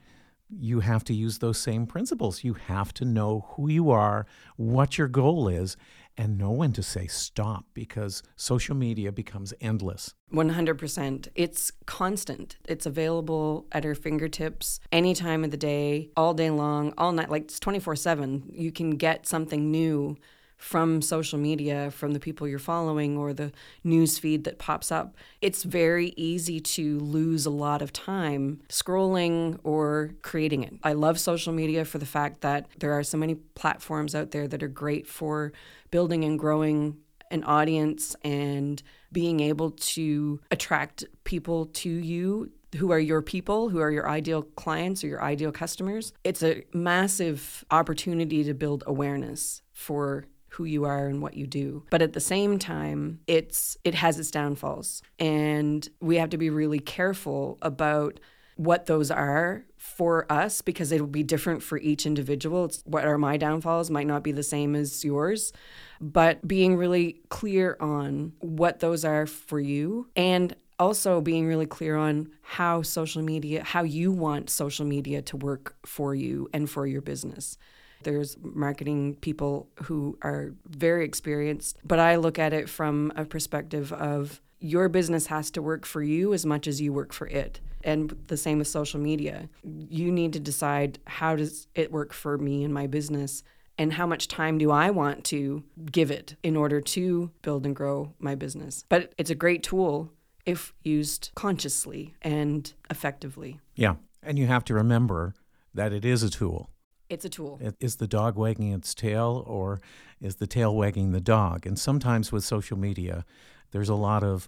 you 0.49 0.81
have 0.81 1.03
to 1.05 1.13
use 1.13 1.39
those 1.39 1.57
same 1.57 1.85
principles. 1.85 2.43
You 2.43 2.53
have 2.53 2.93
to 2.95 3.05
know 3.05 3.47
who 3.51 3.69
you 3.69 3.89
are, 3.89 4.25
what 4.55 4.97
your 4.97 5.07
goal 5.07 5.47
is, 5.47 5.75
and 6.17 6.37
know 6.37 6.51
when 6.51 6.73
to 6.73 6.83
say 6.83 7.07
stop 7.07 7.65
because 7.73 8.23
social 8.35 8.75
media 8.75 9.11
becomes 9.11 9.53
endless. 9.61 10.13
100%. 10.33 11.27
It's 11.35 11.71
constant. 11.85 12.57
It's 12.67 12.85
available 12.85 13.67
at 13.71 13.85
our 13.85 13.95
fingertips 13.95 14.79
any 14.91 15.13
time 15.13 15.43
of 15.43 15.51
the 15.51 15.57
day, 15.57 16.09
all 16.15 16.33
day 16.33 16.49
long, 16.49 16.93
all 16.97 17.11
night. 17.11 17.29
Like 17.29 17.43
it's 17.43 17.59
24 17.59 17.95
7. 17.95 18.49
You 18.51 18.71
can 18.71 18.91
get 18.91 19.27
something 19.27 19.71
new 19.71 20.17
from 20.63 21.01
social 21.01 21.37
media, 21.37 21.91
from 21.91 22.13
the 22.13 22.19
people 22.19 22.47
you're 22.47 22.57
following, 22.57 23.17
or 23.17 23.33
the 23.33 23.51
news 23.83 24.17
feed 24.17 24.45
that 24.45 24.57
pops 24.57 24.93
up, 24.93 25.13
it's 25.41 25.63
very 25.63 26.13
easy 26.15 26.61
to 26.61 26.99
lose 26.99 27.45
a 27.45 27.49
lot 27.49 27.81
of 27.81 27.91
time 27.91 28.61
scrolling 28.69 29.59
or 29.65 30.11
creating 30.21 30.63
it. 30.63 30.73
I 30.81 30.93
love 30.93 31.19
social 31.19 31.51
media 31.51 31.83
for 31.83 31.97
the 31.97 32.05
fact 32.05 32.41
that 32.41 32.67
there 32.79 32.93
are 32.93 33.03
so 33.03 33.17
many 33.17 33.35
platforms 33.35 34.15
out 34.15 34.31
there 34.31 34.47
that 34.47 34.63
are 34.63 34.69
great 34.69 35.05
for 35.05 35.51
building 35.91 36.23
and 36.23 36.39
growing 36.39 36.97
an 37.29 37.43
audience 37.43 38.15
and 38.23 38.81
being 39.11 39.41
able 39.41 39.71
to 39.71 40.39
attract 40.49 41.03
people 41.25 41.65
to 41.67 41.89
you 41.89 42.51
who 42.77 42.91
are 42.91 42.99
your 42.99 43.21
people, 43.21 43.69
who 43.69 43.79
are 43.79 43.91
your 43.91 44.09
ideal 44.09 44.43
clients 44.55 45.03
or 45.03 45.07
your 45.07 45.21
ideal 45.21 45.51
customers. 45.51 46.13
It's 46.23 46.41
a 46.41 46.63
massive 46.73 47.65
opportunity 47.69 48.43
to 48.45 48.53
build 48.53 48.83
awareness 48.87 49.61
for 49.73 50.25
who 50.53 50.65
you 50.65 50.85
are 50.85 51.07
and 51.07 51.21
what 51.21 51.33
you 51.35 51.47
do. 51.47 51.83
But 51.89 52.01
at 52.01 52.13
the 52.13 52.19
same 52.19 52.59
time, 52.59 53.19
it's 53.27 53.75
it 53.83 53.95
has 53.95 54.19
its 54.19 54.31
downfalls. 54.31 55.01
And 55.19 55.87
we 55.99 56.17
have 56.17 56.29
to 56.29 56.37
be 56.37 56.49
really 56.49 56.79
careful 56.79 57.57
about 57.61 58.19
what 58.55 58.85
those 58.85 59.09
are 59.09 59.65
for 59.77 60.31
us 60.31 60.61
because 60.61 60.91
it'll 60.91 61.07
be 61.07 61.23
different 61.23 61.63
for 61.63 61.79
each 61.79 62.05
individual. 62.05 62.65
It's, 62.65 62.83
what 62.85 63.03
are 63.03 63.17
my 63.17 63.35
downfalls 63.37 63.89
might 63.89 64.05
not 64.05 64.23
be 64.23 64.31
the 64.31 64.43
same 64.43 64.75
as 64.75 65.03
yours, 65.03 65.53
but 65.99 66.47
being 66.47 66.77
really 66.77 67.21
clear 67.29 67.75
on 67.79 68.33
what 68.39 68.79
those 68.79 69.03
are 69.03 69.25
for 69.25 69.59
you 69.59 70.07
and 70.15 70.55
also 70.79 71.19
being 71.19 71.47
really 71.47 71.65
clear 71.65 71.95
on 71.95 72.29
how 72.41 72.81
social 72.81 73.23
media, 73.23 73.63
how 73.63 73.83
you 73.83 74.11
want 74.11 74.49
social 74.49 74.85
media 74.85 75.21
to 75.23 75.37
work 75.37 75.75
for 75.85 76.13
you 76.13 76.47
and 76.53 76.69
for 76.69 76.85
your 76.85 77.01
business. 77.01 77.57
There's 78.03 78.37
marketing 78.41 79.15
people 79.21 79.67
who 79.83 80.17
are 80.21 80.53
very 80.67 81.05
experienced, 81.05 81.77
but 81.83 81.99
I 81.99 82.15
look 82.17 82.39
at 82.39 82.53
it 82.53 82.69
from 82.69 83.11
a 83.15 83.25
perspective 83.25 83.91
of 83.93 84.41
your 84.59 84.87
business 84.87 85.27
has 85.27 85.51
to 85.51 85.61
work 85.61 85.85
for 85.85 86.01
you 86.01 86.33
as 86.33 86.45
much 86.45 86.67
as 86.67 86.79
you 86.79 86.93
work 86.93 87.11
for 87.11 87.27
it. 87.27 87.59
And 87.83 88.17
the 88.27 88.37
same 88.37 88.59
with 88.59 88.67
social 88.69 88.99
media. 88.99 89.49
You 89.63 90.09
need 90.09 90.31
to 90.33 90.39
decide 90.39 90.99
how 91.05 91.35
does 91.35 91.67
it 91.75 91.91
work 91.91 92.13
for 92.13 92.37
me 92.37 92.63
and 92.63 92.73
my 92.73 92.87
business 92.87 93.43
and 93.77 93.91
how 93.93 94.07
much 94.07 94.27
time 94.27 94.57
do 94.57 94.71
I 94.71 94.89
want 94.89 95.25
to 95.25 95.63
give 95.91 96.11
it 96.11 96.35
in 96.43 96.55
order 96.55 96.79
to 96.79 97.31
build 97.41 97.65
and 97.65 97.75
grow 97.75 98.13
my 98.19 98.35
business. 98.35 98.85
But 98.87 99.13
it's 99.17 99.29
a 99.29 99.35
great 99.35 99.63
tool 99.63 100.11
if 100.45 100.73
used 100.83 101.31
consciously 101.35 102.13
and 102.21 102.71
effectively. 102.89 103.59
Yeah. 103.75 103.95
And 104.21 104.39
you 104.39 104.47
have 104.47 104.63
to 104.65 104.73
remember 104.73 105.33
that 105.73 105.91
it 105.91 106.05
is 106.05 106.23
a 106.23 106.29
tool. 106.29 106.69
It's 107.13 107.25
a 107.25 107.29
tool. 107.29 107.59
Is 107.79 107.97
the 107.97 108.07
dog 108.07 108.35
wagging 108.37 108.73
its 108.73 108.93
tail 108.95 109.43
or 109.45 109.79
is 110.19 110.37
the 110.37 110.47
tail 110.47 110.75
wagging 110.75 111.11
the 111.11 111.21
dog? 111.21 111.65
And 111.65 111.77
sometimes 111.77 112.31
with 112.31 112.43
social 112.43 112.77
media, 112.77 113.23
there's 113.71 113.89
a 113.89 113.95
lot 113.95 114.23
of 114.23 114.47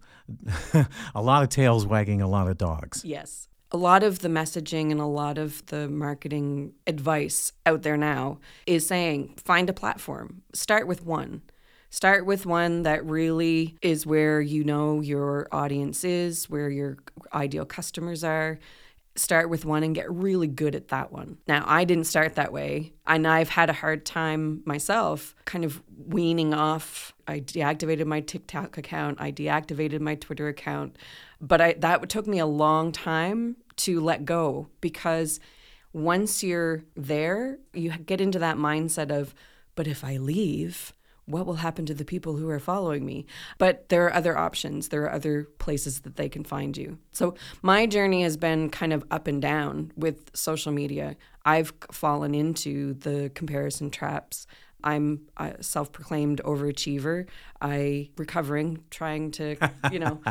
a 1.16 1.22
lot 1.22 1.44
of 1.44 1.50
tails 1.50 1.86
wagging 1.86 2.22
a 2.22 2.28
lot 2.28 2.48
of 2.48 2.58
dogs. 2.58 3.04
Yes. 3.06 3.48
a 3.72 3.78
lot 3.78 4.04
of 4.04 4.20
the 4.20 4.30
messaging 4.30 4.92
and 4.92 5.02
a 5.02 5.06
lot 5.06 5.38
of 5.38 5.66
the 5.68 5.88
marketing 5.90 6.74
advice 6.88 7.52
out 7.66 7.82
there 7.82 7.98
now 7.98 8.40
is 8.66 8.88
saying 8.88 9.36
find 9.44 9.70
a 9.70 9.74
platform, 9.74 10.42
start 10.54 10.88
with 10.88 11.06
one. 11.06 11.42
Start 11.90 12.26
with 12.26 12.46
one 12.46 12.84
that 12.84 13.06
really 13.06 13.78
is 13.82 14.06
where 14.06 14.42
you 14.42 14.64
know 14.64 15.02
your 15.02 15.48
audience 15.52 16.04
is, 16.04 16.50
where 16.50 16.70
your 16.70 16.98
ideal 17.34 17.66
customers 17.66 18.24
are. 18.24 18.60
Start 19.16 19.50
with 19.50 19.64
one 19.64 19.84
and 19.84 19.96
get 19.96 20.12
really 20.12 20.48
good 20.48 20.76
at 20.76 20.90
that 20.90 21.12
one. 21.12 21.38
Now, 21.48 21.64
I 21.66 21.86
didn't 21.86 22.04
start 22.04 22.36
that 22.36 22.52
way, 22.52 22.94
and 23.08 23.26
I've 23.26 23.50
had 23.50 23.70
a 23.70 23.74
hard 23.74 24.06
time 24.06 24.62
myself 24.66 25.36
kind 25.46 25.64
of 25.64 25.82
weaning 26.08 26.54
off. 26.54 27.14
I 27.28 27.40
deactivated 27.40 28.06
my 28.06 28.22
TikTok 28.22 28.78
account, 28.78 29.22
I 29.22 29.32
deactivated 29.32 30.02
my 30.02 30.16
Twitter 30.16 30.48
account, 30.48 30.98
but 31.40 31.62
I, 31.62 31.74
that 31.74 32.10
took 32.10 32.28
me 32.28 32.40
a 32.40 32.46
long 32.46 32.92
time 32.92 33.56
to 33.78 34.00
let 34.02 34.26
go 34.26 34.68
because 34.82 35.40
once 35.94 36.44
you're 36.44 36.84
there, 36.96 37.58
you 37.74 37.92
get 37.92 38.20
into 38.20 38.40
that 38.40 38.58
mindset 38.58 39.12
of, 39.12 39.34
but 39.76 39.88
if 39.88 40.04
I 40.04 40.18
leave, 40.18 40.94
what 41.26 41.46
will 41.46 41.56
happen 41.56 41.86
to 41.88 41.94
the 41.94 42.06
people 42.06 42.36
who 42.36 42.50
are 42.50 42.60
following 42.60 43.06
me? 43.06 43.26
But 43.58 43.90
there 43.90 44.06
are 44.06 44.14
other 44.14 44.38
options. 44.38 44.90
There 44.90 45.04
are 45.04 45.12
other 45.12 45.48
places 45.60 46.02
that 46.02 46.16
they 46.16 46.30
can 46.30 46.44
find 46.44 46.76
you. 46.78 47.00
So 47.12 47.36
my 47.62 47.86
journey 47.86 48.24
has 48.24 48.38
been 48.38 48.70
kind 48.70 48.94
of 48.94 49.04
up 49.12 49.28
and 49.28 49.42
down 49.42 49.92
with 49.96 50.36
social 50.36 50.72
media. 50.72 51.16
I've 51.44 51.74
fallen 51.92 52.36
into 52.36 52.94
the 52.94 53.32
comparison 53.34 53.90
traps. 53.90 54.48
I'm 54.84 55.22
a 55.38 55.64
self-proclaimed 55.64 56.42
overachiever. 56.46 57.28
I 57.62 58.10
recovering, 58.18 58.84
trying 58.92 59.32
to, 59.32 59.58
you 59.92 60.00
know, 60.00 60.22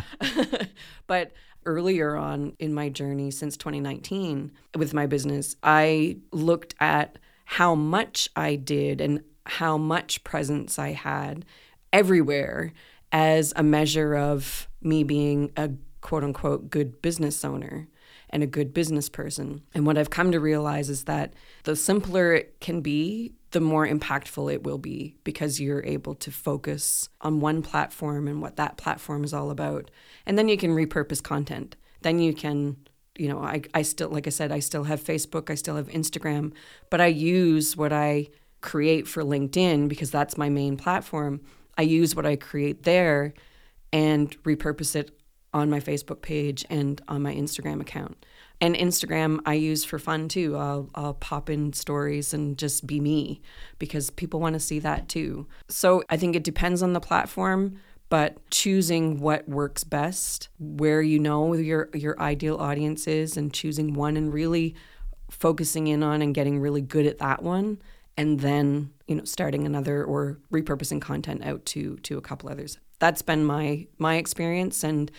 but 1.06 1.32
earlier 1.66 2.16
on 2.16 2.54
in 2.58 2.72
my 2.74 2.88
journey 2.88 3.30
since 3.30 3.56
2019 3.56 4.52
with 4.76 4.94
my 4.94 5.06
business, 5.06 5.56
I 5.62 6.18
looked 6.30 6.74
at 6.78 7.18
how 7.44 7.74
much 7.74 8.28
I 8.36 8.56
did 8.56 9.00
and 9.00 9.22
how 9.46 9.76
much 9.76 10.24
presence 10.24 10.78
I 10.78 10.92
had 10.92 11.44
everywhere 11.92 12.72
as 13.12 13.52
a 13.56 13.62
measure 13.62 14.16
of 14.16 14.68
me 14.82 15.04
being 15.04 15.52
a 15.56 15.70
quote 16.00 16.24
unquote 16.24 16.70
good 16.70 17.00
business 17.00 17.44
owner 17.44 17.88
and 18.30 18.42
a 18.42 18.48
good 18.48 18.74
business 18.74 19.08
person. 19.08 19.62
And 19.74 19.86
what 19.86 19.96
I've 19.96 20.10
come 20.10 20.32
to 20.32 20.40
realize 20.40 20.90
is 20.90 21.04
that 21.04 21.34
the 21.62 21.76
simpler 21.76 22.34
it 22.34 22.60
can 22.60 22.80
be, 22.80 23.32
the 23.52 23.60
more 23.60 23.86
impactful 23.86 24.52
it 24.52 24.64
will 24.64 24.78
be 24.78 25.16
because 25.22 25.60
you're 25.60 25.84
able 25.84 26.16
to 26.16 26.32
focus 26.32 27.08
on 27.20 27.40
one 27.40 27.62
platform 27.62 28.26
and 28.26 28.42
what 28.42 28.56
that 28.56 28.76
platform 28.76 29.22
is 29.22 29.32
all 29.32 29.50
about. 29.50 29.90
And 30.26 30.36
then 30.36 30.48
you 30.48 30.56
can 30.56 30.72
repurpose 30.72 31.22
content. 31.22 31.76
Then 32.02 32.18
you 32.18 32.34
can 32.34 32.76
you 33.16 33.28
know, 33.28 33.38
I, 33.38 33.62
I 33.72 33.82
still, 33.82 34.08
like 34.08 34.26
I 34.26 34.30
said, 34.30 34.50
I 34.50 34.58
still 34.58 34.84
have 34.84 35.00
Facebook, 35.00 35.48
I 35.48 35.54
still 35.54 35.76
have 35.76 35.86
Instagram, 35.86 36.52
but 36.90 37.00
I 37.00 37.06
use 37.06 37.76
what 37.76 37.92
I 37.92 38.28
create 38.64 39.06
for 39.06 39.22
LinkedIn 39.22 39.88
because 39.88 40.10
that's 40.10 40.38
my 40.38 40.48
main 40.48 40.76
platform. 40.76 41.40
I 41.76 41.82
use 41.82 42.16
what 42.16 42.24
I 42.24 42.36
create 42.36 42.84
there 42.84 43.34
and 43.92 44.42
repurpose 44.42 44.96
it 44.96 45.10
on 45.52 45.68
my 45.68 45.80
Facebook 45.80 46.22
page 46.22 46.64
and 46.70 47.00
on 47.06 47.22
my 47.22 47.34
Instagram 47.34 47.80
account. 47.80 48.24
And 48.60 48.74
Instagram 48.74 49.40
I 49.44 49.54
use 49.54 49.84
for 49.84 49.98
fun 49.98 50.28
too. 50.28 50.56
I'll 50.56 50.88
I'll 50.94 51.14
pop 51.14 51.50
in 51.50 51.74
stories 51.74 52.32
and 52.32 52.56
just 52.56 52.86
be 52.86 53.00
me 53.00 53.42
because 53.78 54.08
people 54.10 54.40
want 54.40 54.54
to 54.54 54.60
see 54.60 54.78
that 54.78 55.08
too. 55.08 55.46
So 55.68 56.02
I 56.08 56.16
think 56.16 56.34
it 56.34 56.42
depends 56.42 56.82
on 56.82 56.94
the 56.94 57.00
platform, 57.00 57.78
but 58.08 58.38
choosing 58.50 59.20
what 59.20 59.46
works 59.46 59.84
best, 59.84 60.48
where 60.58 61.02
you 61.02 61.18
know 61.18 61.52
your 61.52 61.90
your 61.92 62.18
ideal 62.18 62.56
audience 62.56 63.06
is 63.06 63.36
and 63.36 63.52
choosing 63.52 63.92
one 63.92 64.16
and 64.16 64.32
really 64.32 64.74
focusing 65.30 65.88
in 65.88 66.02
on 66.02 66.22
and 66.22 66.34
getting 66.34 66.60
really 66.60 66.80
good 66.80 67.06
at 67.06 67.18
that 67.18 67.42
one 67.42 67.78
and 68.16 68.40
then 68.40 68.90
you 69.06 69.14
know 69.14 69.24
starting 69.24 69.66
another 69.66 70.04
or 70.04 70.38
repurposing 70.52 71.00
content 71.00 71.44
out 71.44 71.64
to 71.66 71.96
to 71.98 72.18
a 72.18 72.20
couple 72.20 72.48
others. 72.48 72.78
That's 72.98 73.22
been 73.22 73.44
my 73.44 73.86
my 73.98 74.16
experience 74.16 74.84
and 74.84 75.10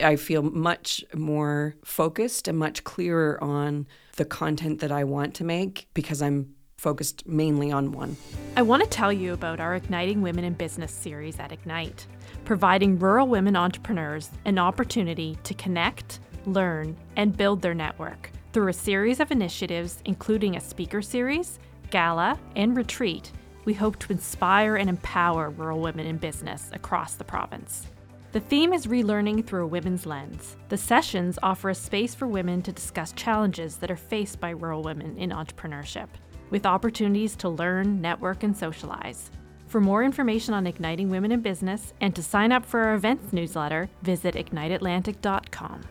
i 0.00 0.16
feel 0.16 0.42
much 0.42 1.04
more 1.14 1.76
focused 1.84 2.48
and 2.48 2.58
much 2.58 2.82
clearer 2.82 3.42
on 3.42 3.86
the 4.16 4.24
content 4.24 4.80
that 4.80 4.90
i 4.90 5.04
want 5.04 5.34
to 5.34 5.44
make 5.44 5.86
because 5.94 6.20
i'm 6.20 6.52
focused 6.84 7.26
mainly 7.26 7.72
on 7.72 7.92
one. 7.92 8.14
I 8.58 8.62
want 8.62 8.82
to 8.82 8.88
tell 8.88 9.10
you 9.10 9.32
about 9.32 9.58
our 9.58 9.74
igniting 9.74 10.20
women 10.20 10.44
in 10.44 10.52
business 10.52 10.92
series 10.92 11.38
at 11.38 11.50
ignite 11.50 12.06
providing 12.44 12.98
rural 12.98 13.26
women 13.26 13.56
entrepreneurs 13.56 14.30
an 14.44 14.58
opportunity 14.58 15.38
to 15.44 15.54
connect 15.54 16.20
learn 16.44 16.94
and 17.16 17.34
build 17.34 17.62
their 17.62 17.72
network 17.72 18.30
through 18.52 18.68
a 18.68 18.72
series 18.72 19.18
of 19.18 19.30
initiatives 19.30 20.02
including 20.04 20.56
a 20.56 20.60
speaker 20.60 21.00
series 21.00 21.58
gala, 21.94 22.36
and 22.56 22.76
retreat, 22.76 23.30
we 23.66 23.72
hope 23.72 24.00
to 24.00 24.10
inspire 24.10 24.74
and 24.74 24.90
empower 24.90 25.50
rural 25.50 25.78
women 25.78 26.06
in 26.06 26.16
business 26.16 26.68
across 26.72 27.14
the 27.14 27.22
province. 27.22 27.86
The 28.32 28.40
theme 28.40 28.72
is 28.72 28.88
relearning 28.88 29.46
through 29.46 29.62
a 29.62 29.68
women's 29.68 30.04
lens. 30.04 30.56
The 30.70 30.76
sessions 30.76 31.38
offer 31.40 31.70
a 31.70 31.74
space 31.74 32.12
for 32.12 32.26
women 32.26 32.62
to 32.62 32.72
discuss 32.72 33.12
challenges 33.12 33.76
that 33.76 33.92
are 33.92 33.96
faced 33.96 34.40
by 34.40 34.50
rural 34.50 34.82
women 34.82 35.16
in 35.16 35.30
entrepreneurship, 35.30 36.08
with 36.50 36.66
opportunities 36.66 37.36
to 37.36 37.48
learn, 37.48 38.00
network, 38.00 38.42
and 38.42 38.56
socialize. 38.56 39.30
For 39.68 39.80
more 39.80 40.02
information 40.02 40.52
on 40.52 40.66
igniting 40.66 41.10
women 41.10 41.30
in 41.30 41.42
business 41.42 41.92
and 42.00 42.12
to 42.16 42.24
sign 42.24 42.50
up 42.50 42.66
for 42.66 42.80
our 42.80 42.94
events 42.96 43.32
newsletter, 43.32 43.88
visit 44.02 44.34
igniteatlantic.com. 44.34 45.82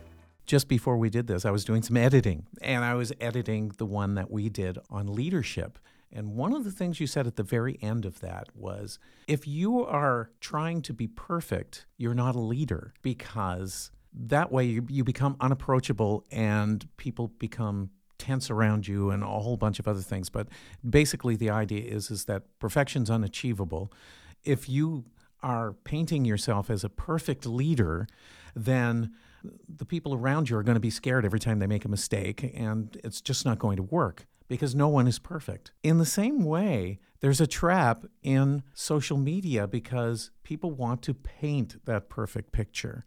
Just 0.46 0.68
before 0.68 0.98
we 0.98 1.10
did 1.10 1.28
this, 1.28 1.46
I 1.46 1.52
was 1.52 1.64
doing 1.64 1.82
some 1.82 1.96
editing, 1.96 2.46
and 2.62 2.84
I 2.84 2.96
was 2.96 3.14
editing 3.22 3.72
the 3.78 3.86
one 3.86 4.16
that 4.16 4.30
we 4.30 4.50
did 4.50 4.78
on 4.90 5.08
leadership. 5.08 5.80
And 6.14 6.36
one 6.36 6.54
of 6.54 6.64
the 6.64 6.72
things 6.72 7.00
you 7.00 7.08
said 7.08 7.26
at 7.26 7.36
the 7.36 7.44
very 7.44 7.78
end 7.82 8.06
of 8.06 8.20
that 8.22 8.48
was 8.56 9.00
if 9.28 9.48
you 9.48 9.84
are 9.84 10.30
trying 10.40 10.82
to 10.84 10.94
be 10.94 11.08
perfect, 11.08 11.88
you're 11.98 12.14
not 12.14 12.36
a 12.36 12.40
leader 12.40 12.94
because 13.02 13.92
that 14.14 14.52
way 14.52 14.66
you, 14.66 14.86
you 14.90 15.04
become 15.04 15.36
unapproachable 15.42 16.24
and 16.32 16.88
people 16.98 17.30
become 17.40 17.90
tense 18.20 18.52
around 18.52 18.88
you 18.88 19.10
and 19.10 19.24
a 19.24 19.28
whole 19.28 19.58
bunch 19.58 19.80
of 19.80 19.88
other 19.88 20.02
things. 20.02 20.30
But 20.30 20.48
basically, 20.88 21.36
the 21.36 21.50
idea 21.50 21.84
is, 21.84 22.12
is 22.12 22.26
that 22.26 22.44
perfection's 22.60 23.10
unachievable. 23.10 23.92
If 24.44 24.70
you 24.70 25.06
are 25.42 25.74
painting 25.84 26.26
yourself 26.26 26.70
as 26.70 26.84
a 26.84 26.90
perfect 26.90 27.46
leader, 27.46 28.08
then 28.56 29.14
the 29.68 29.84
people 29.84 30.14
around 30.14 30.50
you 30.50 30.58
are 30.58 30.64
going 30.64 30.76
to 30.76 30.80
be 30.80 30.90
scared 30.90 31.26
every 31.26 31.40
time 31.40 31.60
they 31.60 31.68
make 31.68 31.84
a 31.84 31.90
mistake, 31.90 32.54
and 32.56 32.98
it's 33.04 33.20
just 33.20 33.46
not 33.46 33.60
going 33.60 33.76
to 33.76 33.84
work 33.84 34.26
because 34.48 34.76
no 34.76 34.88
one 34.88 35.08
is 35.08 35.20
perfect. 35.20 35.72
In 35.84 35.98
the 35.98 36.06
same 36.06 36.44
way, 36.44 37.00
there's 37.22 37.42
a 37.42 37.48
trap 37.48 38.06
in 38.22 38.64
social 38.74 39.18
media 39.18 39.68
because 39.68 40.32
people 40.44 40.72
want 40.72 41.02
to 41.04 41.14
paint 41.14 41.84
that 41.86 42.10
perfect 42.10 42.52
picture. 42.52 43.06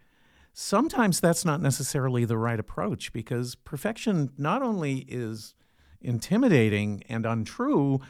Sometimes 0.52 1.20
that's 1.20 1.44
not 1.44 1.60
necessarily 1.60 2.24
the 2.24 2.38
right 2.38 2.58
approach 2.58 3.12
because 3.12 3.54
perfection 3.56 4.30
not 4.38 4.62
only 4.62 5.04
is 5.08 5.54
intimidating 6.00 7.02
and 7.08 7.26
untrue, 7.26 8.00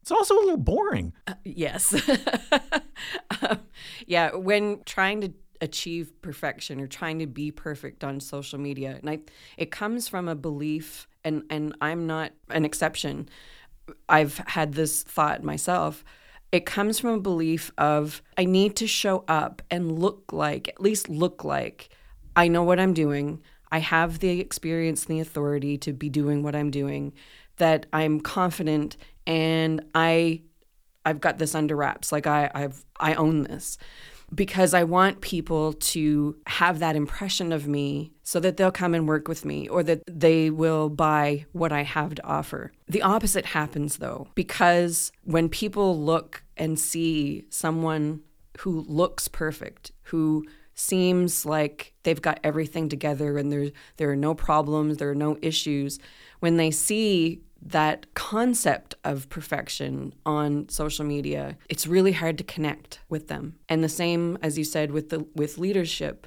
it's 0.00 0.10
also 0.10 0.34
a 0.34 0.40
little 0.40 0.56
boring. 0.56 1.12
Uh, 1.26 1.34
yes. 1.44 1.92
um, 3.42 3.58
yeah, 4.06 4.34
when 4.34 4.82
trying 4.84 5.20
to 5.20 5.32
achieve 5.60 6.12
perfection 6.22 6.80
or 6.80 6.86
trying 6.86 7.18
to 7.18 7.26
be 7.26 7.50
perfect 7.50 8.04
on 8.04 8.20
social 8.20 8.58
media, 8.58 8.98
and 9.00 9.08
I, 9.08 9.20
it 9.56 9.70
comes 9.70 10.08
from 10.08 10.28
a 10.28 10.34
belief 10.34 11.08
and 11.24 11.42
and 11.50 11.74
I'm 11.80 12.06
not 12.06 12.32
an 12.50 12.64
exception. 12.64 13.28
I've 14.08 14.38
had 14.38 14.74
this 14.74 15.02
thought 15.02 15.42
myself. 15.42 16.04
It 16.52 16.64
comes 16.64 16.98
from 16.98 17.10
a 17.10 17.20
belief 17.20 17.72
of 17.76 18.22
I 18.38 18.44
need 18.44 18.76
to 18.76 18.86
show 18.86 19.24
up 19.28 19.62
and 19.70 19.98
look 19.98 20.32
like, 20.32 20.68
at 20.68 20.80
least 20.80 21.08
look 21.08 21.44
like 21.44 21.90
I 22.36 22.48
know 22.48 22.62
what 22.62 22.78
I'm 22.78 22.94
doing. 22.94 23.42
I 23.72 23.80
have 23.80 24.20
the 24.20 24.40
experience 24.40 25.06
and 25.06 25.16
the 25.16 25.20
authority 25.20 25.76
to 25.78 25.92
be 25.92 26.08
doing 26.08 26.42
what 26.42 26.54
I'm 26.54 26.70
doing, 26.70 27.12
that 27.56 27.86
I'm 27.92 28.20
confident 28.20 28.96
and 29.26 29.84
I 29.94 30.42
I've 31.04 31.20
got 31.20 31.38
this 31.38 31.54
under 31.54 31.74
wraps. 31.74 32.12
Like 32.12 32.26
I 32.26 32.50
I've 32.54 32.84
I 33.00 33.14
own 33.14 33.42
this 33.42 33.78
because 34.34 34.74
I 34.74 34.84
want 34.84 35.20
people 35.20 35.72
to 35.74 36.36
have 36.46 36.78
that 36.80 36.96
impression 36.96 37.52
of 37.52 37.66
me 37.66 38.12
so 38.22 38.40
that 38.40 38.56
they'll 38.56 38.72
come 38.72 38.94
and 38.94 39.06
work 39.06 39.28
with 39.28 39.44
me 39.44 39.68
or 39.68 39.82
that 39.84 40.02
they 40.06 40.50
will 40.50 40.88
buy 40.88 41.46
what 41.52 41.72
I 41.72 41.82
have 41.82 42.14
to 42.16 42.26
offer. 42.26 42.72
The 42.88 43.02
opposite 43.02 43.46
happens 43.46 43.98
though, 43.98 44.28
because 44.34 45.12
when 45.24 45.48
people 45.48 46.00
look 46.00 46.42
and 46.56 46.78
see 46.78 47.44
someone 47.50 48.20
who 48.58 48.80
looks 48.88 49.28
perfect, 49.28 49.92
who 50.04 50.44
seems 50.74 51.46
like 51.46 51.94
they've 52.02 52.20
got 52.20 52.38
everything 52.44 52.88
together 52.88 53.38
and 53.38 53.50
there 53.50 53.70
there 53.96 54.10
are 54.10 54.16
no 54.16 54.34
problems, 54.34 54.98
there 54.98 55.10
are 55.10 55.14
no 55.14 55.38
issues, 55.40 55.98
when 56.40 56.56
they 56.56 56.70
see 56.70 57.40
that 57.70 58.14
concept 58.14 58.94
of 59.04 59.28
perfection 59.28 60.14
on 60.24 60.68
social 60.68 61.04
media, 61.04 61.56
it's 61.68 61.86
really 61.86 62.12
hard 62.12 62.38
to 62.38 62.44
connect 62.44 63.00
with 63.08 63.28
them. 63.28 63.56
And 63.68 63.82
the 63.82 63.88
same 63.88 64.38
as 64.42 64.56
you 64.56 64.64
said 64.64 64.92
with 64.92 65.10
the 65.10 65.26
with 65.34 65.58
leadership, 65.58 66.26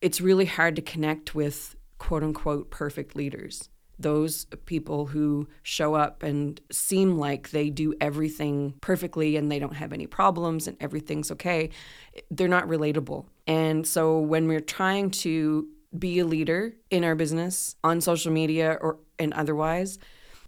it's 0.00 0.20
really 0.20 0.46
hard 0.46 0.76
to 0.76 0.82
connect 0.82 1.34
with 1.34 1.76
quote 1.98 2.22
unquote 2.22 2.70
perfect 2.70 3.14
leaders. 3.14 3.68
Those 3.98 4.46
people 4.64 5.06
who 5.06 5.46
show 5.62 5.94
up 5.94 6.22
and 6.22 6.58
seem 6.72 7.18
like 7.18 7.50
they 7.50 7.68
do 7.68 7.94
everything 8.00 8.74
perfectly 8.80 9.36
and 9.36 9.52
they 9.52 9.58
don't 9.58 9.74
have 9.74 9.92
any 9.92 10.06
problems 10.06 10.66
and 10.66 10.76
everything's 10.80 11.30
okay, 11.30 11.70
they're 12.30 12.48
not 12.48 12.66
relatable. 12.66 13.26
And 13.46 13.86
so 13.86 14.18
when 14.18 14.48
we're 14.48 14.60
trying 14.60 15.10
to 15.10 15.68
be 15.96 16.20
a 16.20 16.24
leader 16.24 16.72
in 16.90 17.04
our 17.04 17.14
business 17.14 17.76
on 17.84 18.00
social 18.00 18.32
media 18.32 18.78
or 18.80 18.98
and 19.18 19.34
otherwise, 19.34 19.98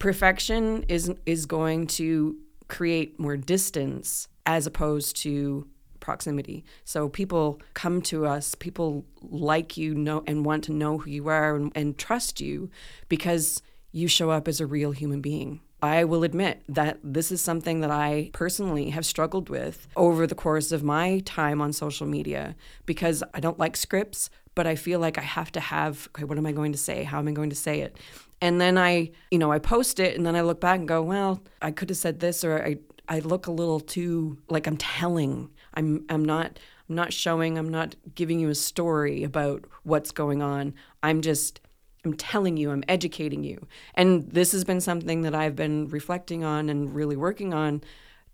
perfection 0.03 0.85
is 0.89 1.13
is 1.27 1.47
going 1.47 1.87
to 1.87 2.37
create 2.67 3.21
more 3.21 3.37
distance 3.37 4.27
as 4.45 4.67
opposed 4.67 5.15
to 5.15 5.65
proximity. 6.01 6.65
So 6.85 7.09
people 7.09 7.61
come 7.75 8.03
to 8.03 8.27
us, 8.27 8.57
people 8.57 9.05
like 9.23 9.77
you 9.77 9.95
know 9.95 10.25
and 10.27 10.45
want 10.45 10.65
to 10.65 10.73
know 10.73 10.99
who 10.99 11.09
you 11.09 11.29
are 11.29 11.55
and, 11.55 11.71
and 11.77 11.97
trust 11.97 12.41
you 12.41 12.69
because 13.09 13.63
you 13.93 14.09
show 14.09 14.31
up 14.31 14.49
as 14.49 14.61
a 14.61 14.67
real 14.67 14.91
human 14.91 15.21
being. 15.21 15.61
I 15.81 16.03
will 16.03 16.25
admit 16.25 16.65
that 16.69 16.99
this 17.05 17.31
is 17.31 17.41
something 17.41 17.81
that 17.83 17.93
I 17.93 18.31
personally 18.33 18.91
have 18.91 19.07
struggled 19.07 19.49
with 19.49 19.87
over 19.95 20.27
the 20.27 20.35
course 20.35 20.73
of 20.73 20.83
my 20.83 21.21
time 21.21 21.61
on 21.61 21.73
social 21.73 22.09
media 22.09 22.57
because 22.87 23.23
I 23.35 23.39
don't 23.39 23.59
like 23.59 23.77
scripts, 23.77 24.31
but 24.57 24.67
I 24.67 24.75
feel 24.75 24.99
like 24.99 25.17
I 25.17 25.23
have 25.23 25.53
to 25.53 25.61
have, 25.61 26.09
okay, 26.09 26.25
what 26.25 26.39
am 26.39 26.47
I 26.47 26.53
going 26.53 26.73
to 26.73 26.79
say? 26.79 27.05
How 27.05 27.19
am 27.21 27.29
I 27.29 27.33
going 27.33 27.51
to 27.51 27.57
say 27.57 27.81
it? 27.81 27.97
And 28.43 28.61
then 28.61 28.77
I, 28.77 29.13
you 29.31 29.39
know, 29.39 29.53
I 29.53 29.61
post 29.61 30.01
it 30.01 30.17
and 30.17 30.27
then 30.27 30.35
I 30.35 30.41
look 30.41 30.61
back 30.61 30.81
and 30.81 30.89
go, 30.89 31.01
well, 31.01 31.41
I 31.63 31.71
could 31.71 31.89
have 31.91 31.97
said 31.97 32.19
this 32.19 32.43
or 32.43 32.61
I, 32.61 32.77
I 33.09 33.21
look 33.21 33.47
a 33.47 33.53
little 33.53 33.79
too 33.79 34.37
like 34.51 34.67
I'm 34.67 34.77
telling. 34.77 35.49
I'm 35.75 36.05
I'm 36.09 36.25
not 36.25 36.59
I'm 36.89 36.97
not 36.97 37.13
showing, 37.13 37.57
I'm 37.57 37.69
not 37.69 37.95
giving 38.17 38.41
you 38.41 38.49
a 38.49 38.55
story 38.57 39.23
about 39.23 39.65
what's 39.85 40.11
going 40.11 40.43
on. 40.43 40.75
I'm 41.05 41.23
just 41.23 41.61
I'm 42.05 42.15
telling 42.15 42.57
you, 42.57 42.73
I'm 42.73 42.83
educating 42.89 43.45
you. 43.45 43.65
And 43.95 44.29
this 44.29 44.51
has 44.51 44.65
been 44.65 44.81
something 44.81 45.23
that 45.23 45.37
I've 45.37 45.55
been 45.55 45.87
reflecting 45.89 46.43
on 46.43 46.69
and 46.69 46.93
really 46.93 47.17
working 47.17 47.55
on 47.55 47.81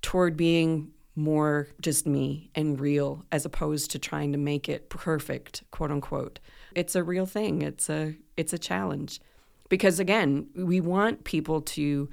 toward 0.01 0.39
being 0.39 0.91
more 1.17 1.69
just 1.83 2.07
me 2.07 2.51
and 2.55 2.81
real 2.81 3.27
as 3.31 3.45
opposed 3.45 3.91
to 3.91 3.99
trying 3.99 4.33
to 4.33 4.39
make 4.39 4.71
it 4.71 4.89
perfect, 4.89 5.65
quote 5.71 5.91
unquote. 5.91 6.39
It's 6.75 6.95
a 6.95 7.05
real 7.05 7.27
thing. 7.27 7.61
It's 7.61 7.91
a 7.91 8.15
it's 8.39 8.55
a 8.55 8.59
challenge. 8.59 9.21
Because 9.69 10.01
again, 10.01 10.49
we 10.55 10.81
want 10.81 11.25
people 11.25 11.61
to 11.63 12.09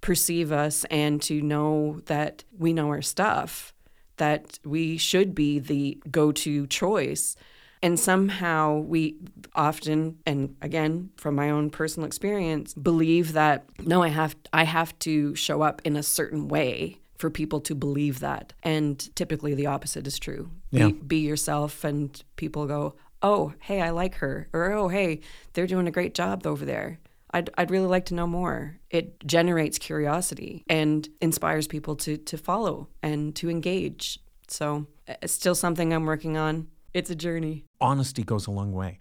perceive 0.00 0.52
us 0.52 0.84
and 0.90 1.20
to 1.22 1.42
know 1.42 2.00
that 2.06 2.44
we 2.58 2.72
know 2.72 2.88
our 2.88 3.02
stuff, 3.02 3.74
that 4.16 4.58
we 4.64 4.96
should 4.96 5.34
be 5.34 5.58
the 5.58 6.02
go-to 6.10 6.66
choice. 6.66 7.36
And 7.82 7.98
somehow 7.98 8.78
we 8.78 9.16
often, 9.54 10.18
and 10.26 10.54
again, 10.60 11.10
from 11.16 11.34
my 11.34 11.48
own 11.50 11.70
personal 11.70 12.06
experience, 12.06 12.74
believe 12.74 13.32
that 13.32 13.64
no, 13.80 14.02
I 14.02 14.08
have 14.08 14.36
I 14.52 14.64
have 14.64 14.98
to 15.00 15.34
show 15.34 15.62
up 15.62 15.80
in 15.84 15.96
a 15.96 16.02
certain 16.02 16.48
way 16.48 16.98
for 17.16 17.30
people 17.30 17.60
to 17.60 17.74
believe 17.74 18.20
that. 18.20 18.52
And 18.62 18.98
typically 19.14 19.54
the 19.54 19.66
opposite 19.66 20.06
is 20.06 20.18
true. 20.18 20.50
Yeah. 20.70 20.88
Be, 20.88 20.92
be 20.92 21.16
yourself 21.18 21.84
and 21.84 22.22
people 22.36 22.66
go, 22.66 22.94
Oh, 23.22 23.54
hey, 23.60 23.80
I 23.80 23.90
like 23.90 24.16
her. 24.16 24.48
Or 24.52 24.72
oh 24.72 24.88
hey, 24.88 25.20
they're 25.52 25.66
doing 25.66 25.86
a 25.86 25.92
great 25.92 26.14
job 26.14 26.46
over 26.46 26.64
there. 26.64 27.00
I'd, 27.32 27.50
I'd 27.56 27.70
really 27.70 27.86
like 27.86 28.06
to 28.06 28.14
know 28.14 28.26
more. 28.26 28.78
It 28.90 29.24
generates 29.24 29.78
curiosity 29.78 30.64
and 30.68 31.08
inspires 31.20 31.68
people 31.68 31.94
to, 31.96 32.16
to 32.16 32.36
follow 32.36 32.88
and 33.02 33.34
to 33.36 33.48
engage. 33.48 34.18
So 34.48 34.86
uh, 35.08 35.14
it's 35.22 35.32
still 35.32 35.54
something 35.54 35.92
I'm 35.92 36.06
working 36.06 36.36
on. 36.36 36.68
It's 36.92 37.10
a 37.10 37.14
journey. 37.14 37.64
Honesty 37.80 38.24
goes 38.24 38.48
a 38.48 38.50
long 38.50 38.72
way. 38.72 38.98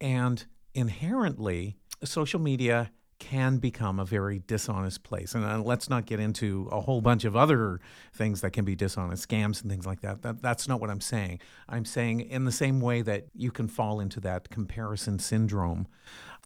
And 0.00 0.44
inherently, 0.74 1.76
social 2.04 2.40
media 2.40 2.90
can 3.18 3.58
become 3.58 3.98
a 3.98 4.04
very 4.04 4.40
dishonest 4.46 5.02
place. 5.02 5.34
And 5.34 5.44
uh, 5.44 5.60
let's 5.60 5.90
not 5.90 6.06
get 6.06 6.20
into 6.20 6.68
a 6.70 6.80
whole 6.80 7.00
bunch 7.00 7.24
of 7.24 7.36
other 7.36 7.80
things 8.12 8.40
that 8.42 8.52
can 8.52 8.64
be 8.64 8.76
dishonest, 8.76 9.28
scams 9.28 9.60
and 9.60 9.70
things 9.70 9.86
like 9.86 10.00
that. 10.02 10.22
that. 10.22 10.40
That's 10.40 10.68
not 10.68 10.80
what 10.80 10.90
I'm 10.90 11.00
saying. 11.00 11.40
I'm 11.68 11.84
saying 11.84 12.20
in 12.20 12.44
the 12.44 12.52
same 12.52 12.80
way 12.80 13.02
that 13.02 13.26
you 13.34 13.50
can 13.50 13.68
fall 13.68 14.00
into 14.00 14.20
that 14.20 14.50
comparison 14.50 15.18
syndrome, 15.18 15.86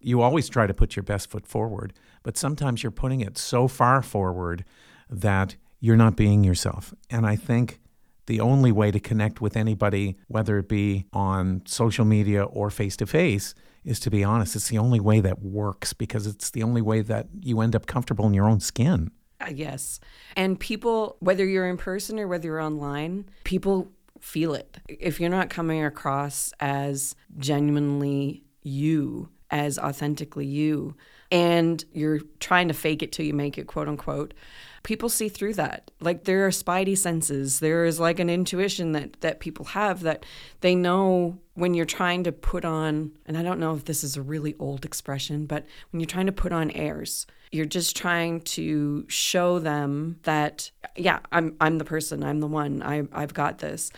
you 0.00 0.22
always 0.22 0.48
try 0.48 0.66
to 0.66 0.74
put 0.74 0.96
your 0.96 1.02
best 1.02 1.30
foot 1.30 1.46
forward, 1.46 1.92
but 2.22 2.36
sometimes 2.36 2.82
you're 2.82 2.90
putting 2.90 3.20
it 3.20 3.38
so 3.38 3.68
far 3.68 4.02
forward 4.02 4.64
that 5.10 5.56
you're 5.78 5.96
not 5.96 6.16
being 6.16 6.42
yourself. 6.42 6.94
And 7.10 7.26
I 7.26 7.36
think 7.36 7.80
the 8.26 8.40
only 8.40 8.72
way 8.72 8.90
to 8.90 9.00
connect 9.00 9.40
with 9.40 9.56
anybody, 9.56 10.16
whether 10.28 10.58
it 10.58 10.68
be 10.68 11.06
on 11.12 11.62
social 11.66 12.04
media 12.04 12.44
or 12.44 12.70
face 12.70 12.96
to 12.98 13.06
face, 13.06 13.54
is 13.84 14.00
to 14.00 14.10
be 14.10 14.24
honest. 14.24 14.56
It's 14.56 14.68
the 14.68 14.78
only 14.78 15.00
way 15.00 15.20
that 15.20 15.42
works 15.42 15.92
because 15.92 16.26
it's 16.26 16.50
the 16.50 16.62
only 16.62 16.82
way 16.82 17.00
that 17.02 17.28
you 17.40 17.60
end 17.60 17.74
up 17.74 17.86
comfortable 17.86 18.26
in 18.26 18.34
your 18.34 18.48
own 18.48 18.60
skin. 18.60 19.10
Yes. 19.52 19.98
And 20.36 20.58
people, 20.58 21.16
whether 21.20 21.44
you're 21.44 21.68
in 21.68 21.76
person 21.76 22.18
or 22.18 22.28
whether 22.28 22.46
you're 22.46 22.60
online, 22.60 23.24
people 23.44 23.90
feel 24.20 24.54
it. 24.54 24.78
If 24.88 25.20
you're 25.20 25.30
not 25.30 25.50
coming 25.50 25.84
across 25.84 26.52
as 26.60 27.16
genuinely 27.38 28.44
you, 28.62 29.30
as 29.50 29.78
authentically 29.78 30.46
you, 30.46 30.96
and 31.32 31.82
you're 31.92 32.20
trying 32.40 32.68
to 32.68 32.74
fake 32.74 33.02
it 33.02 33.10
till 33.10 33.24
you 33.24 33.32
make 33.32 33.56
it, 33.56 33.66
quote 33.66 33.88
unquote, 33.88 34.34
people 34.82 35.08
see 35.08 35.30
through 35.30 35.54
that. 35.54 35.90
Like 35.98 36.24
there 36.24 36.44
are 36.46 36.50
spidey 36.50 36.96
senses. 36.96 37.58
There 37.58 37.86
is 37.86 37.98
like 37.98 38.20
an 38.20 38.28
intuition 38.28 38.92
that 38.92 39.20
that 39.22 39.40
people 39.40 39.64
have 39.66 40.02
that 40.02 40.26
they 40.60 40.74
know 40.74 41.38
when 41.54 41.72
you're 41.72 41.86
trying 41.86 42.24
to 42.24 42.32
put 42.32 42.64
on 42.64 43.12
and 43.26 43.38
I 43.38 43.42
don't 43.42 43.58
know 43.58 43.74
if 43.74 43.86
this 43.86 44.04
is 44.04 44.16
a 44.16 44.22
really 44.22 44.54
old 44.58 44.84
expression, 44.84 45.46
but 45.46 45.64
when 45.90 46.00
you're 46.00 46.06
trying 46.06 46.26
to 46.26 46.32
put 46.32 46.52
on 46.52 46.70
airs, 46.72 47.26
you're 47.50 47.64
just 47.64 47.96
trying 47.96 48.42
to 48.42 49.06
show 49.08 49.58
them 49.58 50.18
that 50.24 50.70
yeah, 50.96 51.20
I'm 51.32 51.56
I'm 51.60 51.78
the 51.78 51.84
person, 51.86 52.22
I'm 52.22 52.40
the 52.40 52.46
one. 52.46 52.82
I 52.82 53.04
I've 53.12 53.34
got 53.34 53.58
this. 53.58 53.90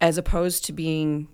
As 0.00 0.18
opposed 0.18 0.64
to 0.64 0.72
being 0.72 1.28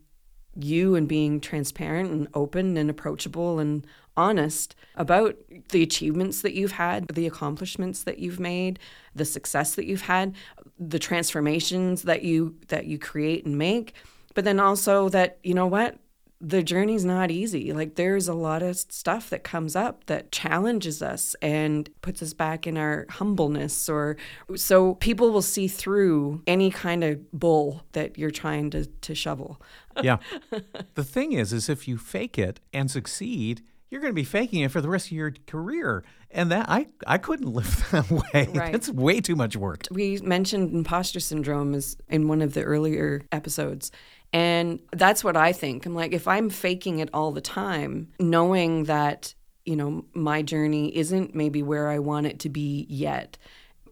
you 0.54 0.94
and 0.94 1.08
being 1.08 1.40
transparent 1.40 2.10
and 2.10 2.28
open 2.34 2.76
and 2.76 2.90
approachable 2.90 3.60
and 3.60 3.86
honest 4.18 4.74
about 4.96 5.36
the 5.70 5.82
achievements 5.82 6.42
that 6.42 6.52
you've 6.54 6.72
had, 6.72 7.06
the 7.08 7.26
accomplishments 7.26 8.02
that 8.02 8.18
you've 8.18 8.40
made, 8.40 8.78
the 9.14 9.24
success 9.24 9.76
that 9.76 9.86
you've 9.86 10.02
had, 10.02 10.34
the 10.78 10.98
transformations 10.98 12.02
that 12.02 12.22
you 12.24 12.56
that 12.66 12.86
you 12.86 12.98
create 12.98 13.46
and 13.46 13.56
make, 13.56 13.94
but 14.34 14.44
then 14.44 14.58
also 14.58 15.08
that 15.08 15.38
you 15.42 15.54
know 15.54 15.66
what 15.66 15.98
the 16.40 16.62
journey's 16.62 17.04
not 17.04 17.30
easy. 17.30 17.72
Like 17.72 17.96
there's 17.96 18.28
a 18.28 18.34
lot 18.34 18.62
of 18.62 18.76
stuff 18.76 19.30
that 19.30 19.42
comes 19.42 19.74
up 19.74 20.04
that 20.06 20.30
challenges 20.30 21.02
us 21.02 21.34
and 21.42 21.88
puts 22.00 22.22
us 22.22 22.32
back 22.32 22.66
in 22.66 22.76
our 22.76 23.06
humbleness 23.10 23.88
or 23.88 24.16
so 24.54 24.94
people 24.96 25.32
will 25.32 25.42
see 25.42 25.66
through 25.66 26.42
any 26.46 26.70
kind 26.70 27.02
of 27.02 27.30
bull 27.32 27.82
that 27.92 28.16
you're 28.16 28.30
trying 28.30 28.70
to 28.70 28.86
to 28.86 29.14
shovel. 29.14 29.60
yeah. 30.02 30.18
The 30.94 31.04
thing 31.04 31.32
is 31.32 31.52
is 31.52 31.68
if 31.68 31.86
you 31.88 31.98
fake 31.98 32.38
it 32.38 32.60
and 32.72 32.90
succeed, 32.90 33.62
you're 33.90 34.00
going 34.00 34.10
to 34.10 34.14
be 34.14 34.24
faking 34.24 34.60
it 34.60 34.70
for 34.70 34.80
the 34.80 34.88
rest 34.88 35.06
of 35.06 35.12
your 35.12 35.32
career. 35.46 36.04
And 36.30 36.50
that 36.50 36.68
I 36.68 36.88
I 37.06 37.18
couldn't 37.18 37.46
live 37.52 37.90
that 37.90 38.10
way. 38.10 38.48
Right. 38.54 38.72
That's 38.72 38.90
way 38.90 39.20
too 39.20 39.36
much 39.36 39.56
work. 39.56 39.86
We 39.90 40.18
mentioned 40.20 40.74
imposter 40.74 41.20
syndrome 41.20 41.74
as 41.74 41.96
in 42.08 42.28
one 42.28 42.42
of 42.42 42.54
the 42.54 42.62
earlier 42.62 43.22
episodes. 43.32 43.90
And 44.32 44.80
that's 44.92 45.24
what 45.24 45.36
I 45.36 45.52
think. 45.52 45.86
I'm 45.86 45.94
like, 45.94 46.12
if 46.12 46.28
I'm 46.28 46.50
faking 46.50 46.98
it 46.98 47.08
all 47.14 47.32
the 47.32 47.40
time, 47.40 48.08
knowing 48.20 48.84
that, 48.84 49.34
you 49.64 49.74
know, 49.74 50.04
my 50.12 50.42
journey 50.42 50.94
isn't 50.94 51.34
maybe 51.34 51.62
where 51.62 51.88
I 51.88 51.98
want 51.98 52.26
it 52.26 52.40
to 52.40 52.50
be 52.50 52.86
yet, 52.90 53.38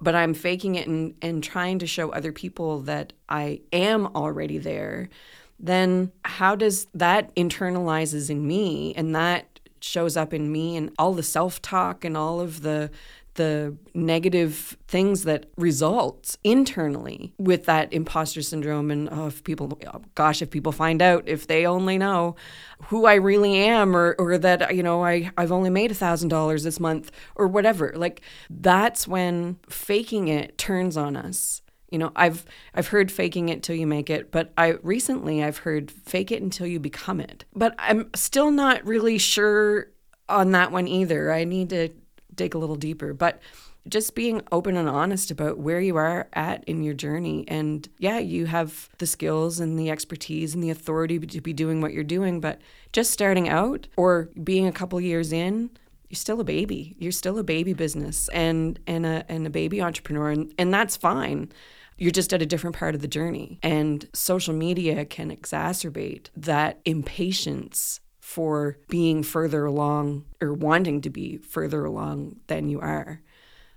but 0.00 0.14
I'm 0.14 0.34
faking 0.34 0.74
it 0.74 0.86
and, 0.86 1.14
and 1.22 1.42
trying 1.42 1.78
to 1.78 1.86
show 1.86 2.10
other 2.10 2.32
people 2.32 2.80
that 2.82 3.14
I 3.30 3.60
am 3.72 4.08
already 4.08 4.58
there, 4.58 5.08
then 5.58 6.12
how 6.22 6.54
does 6.54 6.86
that 6.92 7.34
internalizes 7.34 8.28
in 8.28 8.46
me 8.46 8.94
and 8.94 9.14
that 9.14 9.55
shows 9.86 10.16
up 10.16 10.34
in 10.34 10.50
me 10.50 10.76
and 10.76 10.90
all 10.98 11.14
the 11.14 11.22
self-talk 11.22 12.04
and 12.04 12.16
all 12.16 12.40
of 12.40 12.62
the 12.62 12.90
the 13.36 13.76
negative 13.94 14.76
things 14.88 15.24
that 15.24 15.46
result 15.56 16.36
internally 16.42 17.32
with 17.38 17.66
that 17.66 17.92
imposter 17.92 18.42
syndrome 18.42 18.90
and 18.90 19.08
oh, 19.12 19.26
if 19.28 19.44
people 19.44 19.78
oh, 19.86 20.02
gosh 20.14 20.42
if 20.42 20.50
people 20.50 20.72
find 20.72 21.00
out 21.00 21.22
if 21.26 21.46
they 21.46 21.66
only 21.66 21.96
know 21.96 22.34
who 22.86 23.06
I 23.06 23.14
really 23.14 23.56
am 23.56 23.94
or, 23.94 24.16
or 24.18 24.36
that 24.38 24.74
you 24.74 24.82
know 24.82 25.04
I, 25.04 25.30
I've 25.36 25.52
only 25.52 25.70
made 25.70 25.90
a 25.90 25.94
thousand 25.94 26.30
dollars 26.30 26.64
this 26.64 26.80
month 26.80 27.10
or 27.36 27.46
whatever. 27.46 27.92
Like 27.94 28.22
that's 28.50 29.06
when 29.06 29.58
faking 29.68 30.28
it 30.28 30.58
turns 30.58 30.96
on 30.96 31.16
us 31.16 31.62
you 31.90 31.98
know 31.98 32.12
I've 32.16 32.44
I've 32.74 32.88
heard 32.88 33.12
faking 33.12 33.48
it 33.48 33.62
till 33.62 33.76
you 33.76 33.86
make 33.86 34.10
it 34.10 34.30
but 34.30 34.52
I 34.58 34.78
recently 34.82 35.42
I've 35.42 35.58
heard 35.58 35.90
fake 35.90 36.32
it 36.32 36.42
until 36.42 36.66
you 36.66 36.80
become 36.80 37.20
it 37.20 37.44
but 37.54 37.74
I'm 37.78 38.10
still 38.14 38.50
not 38.50 38.84
really 38.84 39.18
sure 39.18 39.88
on 40.28 40.52
that 40.52 40.72
one 40.72 40.88
either 40.88 41.32
I 41.32 41.44
need 41.44 41.70
to 41.70 41.90
dig 42.36 42.54
a 42.54 42.58
little 42.58 42.76
deeper. 42.76 43.12
But 43.12 43.40
just 43.88 44.14
being 44.14 44.42
open 44.50 44.76
and 44.76 44.88
honest 44.88 45.30
about 45.30 45.58
where 45.58 45.80
you 45.80 45.96
are 45.96 46.28
at 46.32 46.64
in 46.64 46.82
your 46.82 46.94
journey. 46.94 47.44
And 47.46 47.88
yeah, 47.98 48.18
you 48.18 48.46
have 48.46 48.88
the 48.98 49.06
skills 49.06 49.60
and 49.60 49.78
the 49.78 49.90
expertise 49.90 50.54
and 50.54 50.62
the 50.62 50.70
authority 50.70 51.18
to 51.20 51.40
be 51.40 51.52
doing 51.52 51.80
what 51.80 51.92
you're 51.92 52.04
doing, 52.04 52.40
but 52.40 52.60
just 52.92 53.12
starting 53.12 53.48
out 53.48 53.86
or 53.96 54.28
being 54.42 54.66
a 54.66 54.72
couple 54.72 55.00
years 55.00 55.32
in, 55.32 55.70
you're 56.08 56.16
still 56.16 56.40
a 56.40 56.44
baby. 56.44 56.96
You're 56.98 57.12
still 57.12 57.38
a 57.38 57.44
baby 57.44 57.74
business 57.74 58.28
and 58.28 58.78
and 58.86 59.06
a 59.06 59.24
and 59.28 59.46
a 59.46 59.50
baby 59.50 59.80
entrepreneur 59.80 60.30
and, 60.30 60.52
and 60.58 60.74
that's 60.74 60.96
fine. 60.96 61.52
You're 61.98 62.10
just 62.10 62.32
at 62.32 62.42
a 62.42 62.46
different 62.46 62.76
part 62.76 62.94
of 62.94 63.00
the 63.00 63.08
journey. 63.08 63.58
And 63.62 64.08
social 64.12 64.54
media 64.54 65.04
can 65.04 65.34
exacerbate 65.34 66.28
that 66.36 66.80
impatience 66.84 68.00
for 68.20 68.76
being 68.88 69.22
further 69.22 69.64
along 69.64 70.24
or 70.40 70.52
wanting 70.52 71.00
to 71.00 71.10
be 71.10 71.38
further 71.38 71.84
along 71.84 72.36
than 72.48 72.68
you 72.68 72.80
are. 72.80 73.22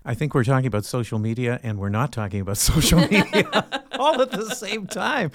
I 0.03 0.15
think 0.15 0.33
we're 0.33 0.43
talking 0.43 0.65
about 0.65 0.85
social 0.85 1.19
media 1.19 1.59
and 1.61 1.77
we're 1.77 1.89
not 1.89 2.11
talking 2.11 2.41
about 2.41 2.57
social 2.71 2.99
media 2.99 3.83
all 3.99 4.21
at 4.21 4.31
the 4.31 4.49
same 4.55 4.87
time. 4.87 5.31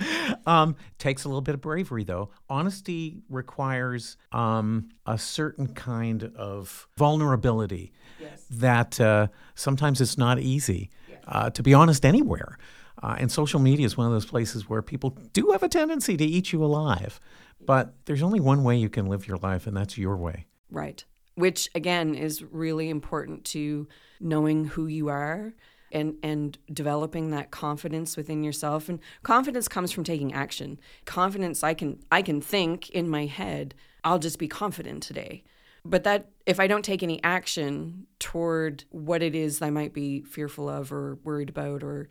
Um, 0.47 0.75
takes 0.99 1.25
a 1.25 1.29
little 1.29 1.43
bit 1.43 1.55
of 1.55 1.61
bravery, 1.61 2.05
though. 2.05 2.31
Honesty 2.49 3.19
requires 3.29 4.17
um, 4.33 4.89
a 5.07 5.17
certain 5.17 5.69
kind 5.69 6.33
of 6.37 6.89
vulnerability 6.97 7.93
yes. 8.19 8.45
that 8.51 9.01
uh, 9.01 9.29
sometimes 9.55 10.01
it's 10.01 10.19
not 10.19 10.41
easy 10.41 10.91
uh, 11.27 11.51
to 11.51 11.63
be 11.63 11.75
honest 11.75 12.05
anywhere. 12.05 12.59
Uh, 13.03 13.17
and 13.19 13.31
social 13.31 13.61
media 13.61 13.85
is 13.85 13.97
one 13.97 14.07
of 14.07 14.13
those 14.13 14.27
places 14.27 14.69
where 14.69 14.81
people 14.81 15.11
do 15.33 15.51
have 15.51 15.63
a 15.63 15.69
tendency 15.69 16.17
to 16.17 16.25
eat 16.25 16.53
you 16.53 16.65
alive. 16.65 17.21
But 17.67 17.95
there's 18.05 18.23
only 18.23 18.41
one 18.41 18.63
way 18.63 18.77
you 18.77 18.89
can 18.89 19.07
live 19.07 19.27
your 19.27 19.39
life, 19.39 19.67
and 19.67 19.77
that's 19.77 19.99
your 19.99 20.17
way. 20.17 20.47
Right. 20.71 21.05
Which, 21.35 21.69
again, 21.75 22.15
is 22.15 22.43
really 22.43 22.89
important 22.89 23.45
to 23.47 23.89
knowing 24.21 24.67
who 24.67 24.87
you 24.87 25.09
are 25.09 25.55
and 25.95 26.17
and 26.23 26.59
developing 26.73 27.31
that 27.31 27.51
confidence 27.51 28.17
within 28.17 28.43
yourself 28.43 28.89
and 28.89 28.99
confidence 29.23 29.69
comes 29.69 29.93
from 29.93 30.05
taking 30.05 30.33
action 30.33 30.79
confidence 31.05 31.63
i 31.63 31.73
can 31.73 31.99
i 32.11 32.21
can 32.21 32.41
think 32.41 32.91
in 32.91 33.09
my 33.09 33.27
head 33.27 33.75
i'll 34.03 34.19
just 34.19 34.39
be 34.39 34.49
confident 34.49 35.03
today 35.03 35.45
but 35.85 36.05
that 36.05 36.31
if 36.47 36.61
i 36.61 36.67
don't 36.67 36.85
take 36.85 37.03
any 37.03 37.23
action 37.23 38.07
toward 38.19 38.85
what 38.91 39.23
it 39.23 39.35
is 39.35 39.63
i 39.63 39.71
might 39.71 39.93
be 39.93 40.23
fearful 40.23 40.69
of 40.69 40.93
or 40.93 41.19
worried 41.25 41.49
about 41.49 41.83
or 41.83 42.09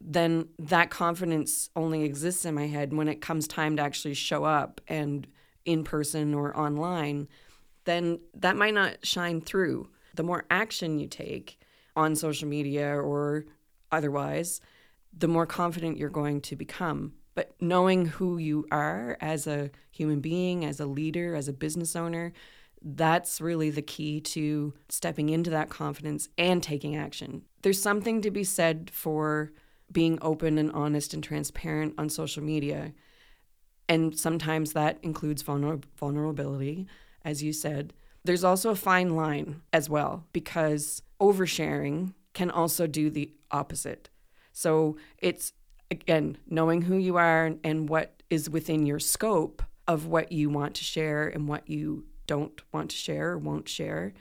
then 0.00 0.46
that 0.58 0.90
confidence 0.90 1.70
only 1.74 2.02
exists 2.02 2.44
in 2.44 2.54
my 2.54 2.66
head 2.66 2.92
when 2.92 3.08
it 3.08 3.22
comes 3.22 3.48
time 3.48 3.76
to 3.76 3.82
actually 3.82 4.14
show 4.14 4.44
up 4.44 4.80
and 4.88 5.26
in 5.64 5.84
person 5.84 6.34
or 6.34 6.56
online 6.58 7.28
then 7.84 8.18
that 8.34 8.56
might 8.56 8.74
not 8.74 8.96
shine 9.04 9.40
through 9.40 9.88
the 10.14 10.22
more 10.22 10.44
action 10.50 10.98
you 10.98 11.06
take 11.06 11.58
on 11.96 12.14
social 12.14 12.48
media 12.48 12.94
or 12.94 13.46
otherwise, 13.92 14.60
the 15.16 15.28
more 15.28 15.46
confident 15.46 15.98
you're 15.98 16.08
going 16.08 16.40
to 16.42 16.56
become. 16.56 17.12
But 17.34 17.54
knowing 17.60 18.06
who 18.06 18.38
you 18.38 18.66
are 18.70 19.16
as 19.20 19.46
a 19.46 19.70
human 19.90 20.20
being, 20.20 20.64
as 20.64 20.80
a 20.80 20.86
leader, 20.86 21.34
as 21.34 21.48
a 21.48 21.52
business 21.52 21.96
owner, 21.96 22.32
that's 22.82 23.40
really 23.40 23.70
the 23.70 23.82
key 23.82 24.20
to 24.20 24.72
stepping 24.88 25.28
into 25.28 25.50
that 25.50 25.68
confidence 25.68 26.28
and 26.38 26.62
taking 26.62 26.96
action. 26.96 27.42
There's 27.62 27.80
something 27.80 28.22
to 28.22 28.30
be 28.30 28.44
said 28.44 28.90
for 28.92 29.52
being 29.92 30.18
open 30.22 30.56
and 30.56 30.72
honest 30.72 31.12
and 31.14 31.22
transparent 31.22 31.94
on 31.98 32.08
social 32.08 32.42
media. 32.42 32.92
And 33.88 34.16
sometimes 34.18 34.72
that 34.72 34.98
includes 35.02 35.42
vulner- 35.42 35.82
vulnerability, 35.96 36.86
as 37.24 37.42
you 37.42 37.52
said. 37.52 37.92
There's 38.24 38.44
also 38.44 38.70
a 38.70 38.76
fine 38.76 39.16
line 39.16 39.62
as 39.72 39.90
well 39.90 40.26
because 40.32 41.02
oversharing 41.20 42.14
can 42.32 42.50
also 42.50 42.86
do 42.86 43.10
the 43.10 43.32
opposite. 43.50 44.08
So 44.52 44.96
it's 45.18 45.52
again 45.90 46.38
knowing 46.48 46.82
who 46.82 46.96
you 46.96 47.16
are 47.16 47.54
and 47.64 47.88
what 47.88 48.22
is 48.30 48.48
within 48.48 48.86
your 48.86 49.00
scope 49.00 49.62
of 49.88 50.06
what 50.06 50.30
you 50.30 50.48
want 50.48 50.74
to 50.76 50.84
share 50.84 51.26
and 51.26 51.48
what 51.48 51.68
you 51.68 52.04
don't 52.30 52.62
want 52.72 52.90
to 52.90 52.96
share 52.96 53.32
or 53.32 53.38
won't 53.38 53.68
share 53.68 54.12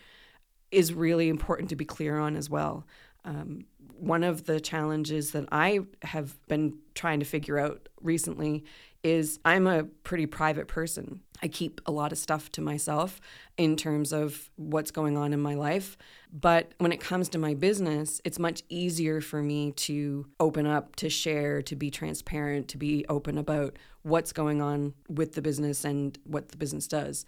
is 0.72 0.91
really 0.95 1.30
important 1.30 1.69
to 1.69 1.76
be 1.76 1.86
clear 1.86 2.17
on 2.17 2.36
as 2.36 2.50
well. 2.50 2.88
Um, 3.24 3.65
one 4.00 4.24
of 4.24 4.45
the 4.45 4.60
challenges 4.60 5.32
that 5.34 5.45
I 5.52 5.82
have 6.02 6.36
been 6.48 6.80
trying 6.95 7.19
to 7.19 7.26
figure 7.26 7.60
out 7.60 7.88
recently 8.02 8.63
is 9.04 9.39
I'm 9.45 9.67
a 9.67 9.84
pretty 9.84 10.26
private 10.26 10.67
person. 10.67 11.22
I 11.43 11.50
keep 11.50 11.82
a 11.86 11.91
lot 11.91 12.12
of 12.12 12.17
stuff 12.17 12.52
to 12.54 12.62
myself 12.62 13.22
in 13.58 13.76
terms 13.76 14.12
of 14.12 14.50
what's 14.56 14.89
going 14.89 15.17
on 15.17 15.34
in 15.34 15.39
my 15.39 15.54
life. 15.54 15.98
But 16.34 16.74
when 16.80 16.91
it 16.91 17.00
comes 17.00 17.30
to 17.30 17.38
my 17.38 17.54
business, 17.54 18.22
it's 18.26 18.39
much 18.39 18.63
easier 18.69 19.22
for 19.22 19.43
me 19.43 19.72
to 19.74 20.26
open 20.39 20.65
up, 20.65 20.95
to 20.98 21.10
share, 21.10 21.62
to 21.62 21.76
be 21.76 21.91
transparent, 21.91 22.69
to 22.69 22.78
be 22.78 23.06
open 23.08 23.38
about 23.38 23.78
what's 24.02 24.34
going 24.34 24.62
on 24.62 24.95
with 25.08 25.34
the 25.34 25.41
business 25.41 25.86
and 25.86 26.17
what 26.24 26.50
the 26.50 26.58
business 26.58 26.88
does. 26.88 27.26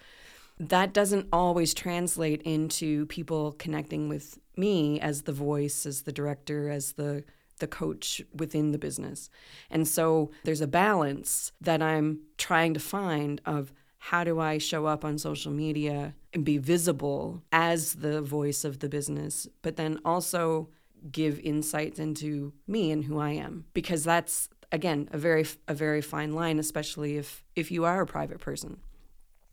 That 0.60 0.94
doesn't 0.94 1.28
always 1.32 1.74
translate 1.74 2.42
into 2.44 3.06
people 3.08 3.54
connecting 3.54 4.10
with 4.10 4.40
me 4.56 5.00
as 5.00 5.24
the 5.24 5.32
voice, 5.32 5.86
as 5.86 6.04
the 6.04 6.12
director, 6.12 6.70
as 6.70 6.94
the 6.94 7.24
the 7.60 7.68
coach 7.68 8.22
within 8.34 8.72
the 8.72 8.78
business. 8.80 9.30
And 9.70 9.88
so 9.88 10.32
there's 10.44 10.62
a 10.62 10.68
balance 10.68 11.52
that 11.62 11.82
I'm 11.82 12.22
trying 12.38 12.74
to 12.74 12.80
find 12.80 13.40
of 13.46 13.72
how 14.00 14.24
do 14.24 14.40
I 14.40 14.58
show 14.58 14.88
up 14.88 15.06
on 15.06 15.20
social 15.20 15.52
media 15.52 16.16
and 16.34 16.44
be 16.44 16.58
visible 16.58 17.44
as 17.52 17.94
the 17.94 18.20
voice 18.20 18.66
of 18.66 18.80
the 18.80 18.90
business, 18.90 19.48
but 19.62 19.76
then 19.76 20.00
also 20.04 20.70
give 21.12 21.40
insights 21.40 22.00
into 22.00 22.52
me 22.68 22.92
and 22.92 23.06
who 23.06 23.20
I 23.20 23.32
am 23.32 23.66
because 23.74 24.04
that's 24.04 24.50
again 24.72 25.10
a 25.12 25.18
very 25.18 25.46
a 25.68 25.74
very 25.74 26.02
fine 26.02 26.34
line 26.34 26.60
especially 26.60 27.18
if 27.18 27.44
if 27.56 27.72
you 27.72 27.86
are 27.86 28.02
a 28.02 28.06
private 28.06 28.40
person. 28.40 28.78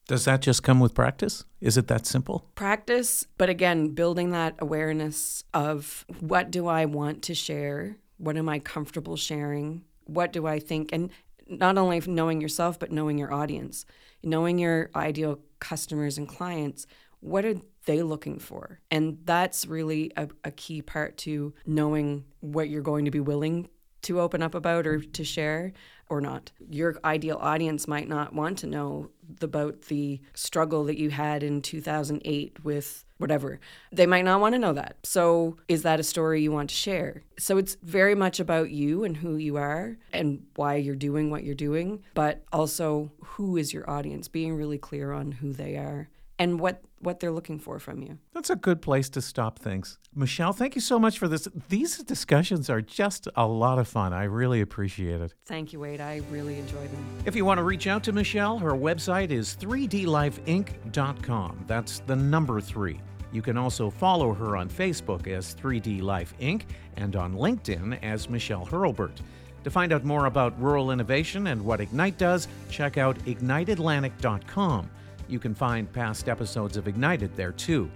Does 0.08 0.24
that 0.24 0.40
just 0.40 0.62
come 0.62 0.80
with 0.80 0.94
practice? 0.94 1.44
Is 1.60 1.76
it 1.76 1.86
that 1.88 2.06
simple? 2.06 2.46
Practice, 2.54 3.26
but 3.36 3.50
again, 3.50 3.90
building 3.90 4.30
that 4.30 4.54
awareness 4.58 5.44
of 5.52 6.06
what 6.20 6.50
do 6.50 6.66
I 6.66 6.86
want 6.86 7.22
to 7.24 7.34
share? 7.34 7.98
What 8.16 8.38
am 8.38 8.48
I 8.48 8.58
comfortable 8.58 9.16
sharing? 9.16 9.84
What 10.06 10.32
do 10.32 10.46
I 10.46 10.60
think? 10.60 10.94
And 10.94 11.10
not 11.46 11.76
only 11.76 12.00
knowing 12.00 12.40
yourself, 12.40 12.78
but 12.78 12.90
knowing 12.90 13.18
your 13.18 13.32
audience, 13.34 13.84
knowing 14.22 14.58
your 14.58 14.90
ideal 14.96 15.40
customers 15.60 16.16
and 16.16 16.26
clients. 16.26 16.86
What 17.20 17.44
are 17.44 17.56
they 17.84 18.02
looking 18.02 18.38
for? 18.38 18.80
And 18.90 19.18
that's 19.24 19.66
really 19.66 20.10
a, 20.16 20.28
a 20.42 20.50
key 20.52 20.80
part 20.80 21.18
to 21.18 21.52
knowing 21.66 22.24
what 22.40 22.70
you're 22.70 22.80
going 22.80 23.04
to 23.04 23.10
be 23.10 23.20
willing 23.20 23.68
to 24.02 24.20
open 24.20 24.42
up 24.42 24.54
about 24.54 24.86
or 24.86 25.00
to 25.00 25.24
share 25.24 25.72
or 26.08 26.20
not. 26.20 26.50
Your 26.70 26.98
ideal 27.04 27.38
audience 27.40 27.86
might 27.86 28.08
not 28.08 28.32
want 28.32 28.58
to 28.58 28.66
know 28.66 29.10
about 29.40 29.82
the 29.82 30.20
struggle 30.34 30.84
that 30.84 30.98
you 30.98 31.10
had 31.10 31.42
in 31.42 31.60
2008 31.60 32.64
with 32.64 33.04
whatever. 33.18 33.60
They 33.92 34.06
might 34.06 34.24
not 34.24 34.40
want 34.40 34.54
to 34.54 34.58
know 34.58 34.72
that. 34.72 34.96
So, 35.02 35.56
is 35.66 35.82
that 35.82 36.00
a 36.00 36.04
story 36.04 36.40
you 36.40 36.52
want 36.52 36.70
to 36.70 36.76
share? 36.76 37.24
So, 37.38 37.58
it's 37.58 37.76
very 37.82 38.14
much 38.14 38.40
about 38.40 38.70
you 38.70 39.04
and 39.04 39.16
who 39.16 39.36
you 39.36 39.56
are 39.56 39.98
and 40.12 40.46
why 40.56 40.76
you're 40.76 40.94
doing 40.94 41.30
what 41.30 41.44
you're 41.44 41.54
doing, 41.54 42.02
but 42.14 42.44
also 42.52 43.12
who 43.22 43.56
is 43.56 43.72
your 43.72 43.88
audience, 43.90 44.28
being 44.28 44.54
really 44.54 44.78
clear 44.78 45.12
on 45.12 45.32
who 45.32 45.52
they 45.52 45.76
are 45.76 46.08
and 46.38 46.60
what 46.60 46.82
what 47.00 47.20
they're 47.20 47.32
looking 47.32 47.60
for 47.60 47.78
from 47.78 48.02
you. 48.02 48.18
That's 48.32 48.50
a 48.50 48.56
good 48.56 48.82
place 48.82 49.08
to 49.10 49.22
stop 49.22 49.60
things. 49.60 49.98
Michelle, 50.14 50.52
thank 50.52 50.74
you 50.74 50.80
so 50.80 50.98
much 50.98 51.16
for 51.18 51.28
this. 51.28 51.46
These 51.68 51.98
discussions 51.98 52.68
are 52.68 52.80
just 52.80 53.28
a 53.36 53.46
lot 53.46 53.78
of 53.78 53.86
fun. 53.86 54.12
I 54.12 54.24
really 54.24 54.60
appreciate 54.60 55.20
it. 55.20 55.32
Thank 55.46 55.72
you, 55.72 55.78
Wade. 55.78 56.00
I 56.00 56.22
really 56.30 56.58
enjoy 56.58 56.88
them. 56.88 57.06
If 57.24 57.36
you 57.36 57.44
want 57.44 57.58
to 57.58 57.62
reach 57.62 57.86
out 57.86 58.02
to 58.04 58.12
Michelle, 58.12 58.58
her 58.58 58.72
website 58.72 59.30
is 59.30 59.56
3dlifeinc.com. 59.60 61.64
That's 61.68 62.00
the 62.00 62.16
number 62.16 62.60
3. 62.60 63.00
You 63.30 63.42
can 63.42 63.58
also 63.58 63.90
follow 63.90 64.32
her 64.32 64.56
on 64.56 64.68
Facebook 64.68 65.28
as 65.28 65.54
3D 65.54 66.02
Life 66.02 66.34
Inc. 66.40 66.62
and 66.96 67.14
on 67.14 67.34
LinkedIn 67.34 68.02
as 68.02 68.28
Michelle 68.28 68.66
Hurlburt. 68.66 69.20
To 69.64 69.70
find 69.70 69.92
out 69.92 70.04
more 70.04 70.26
about 70.26 70.60
rural 70.60 70.92
innovation 70.92 71.48
and 71.48 71.64
what 71.64 71.80
Ignite 71.80 72.16
does, 72.16 72.46
check 72.70 72.96
out 72.96 73.18
igniteatlantic.com. 73.26 74.88
You 75.28 75.38
can 75.38 75.54
find 75.54 75.92
past 75.92 76.28
episodes 76.28 76.76
of 76.76 76.88
Ignited 76.88 77.36
there 77.36 77.52
too. 77.52 77.90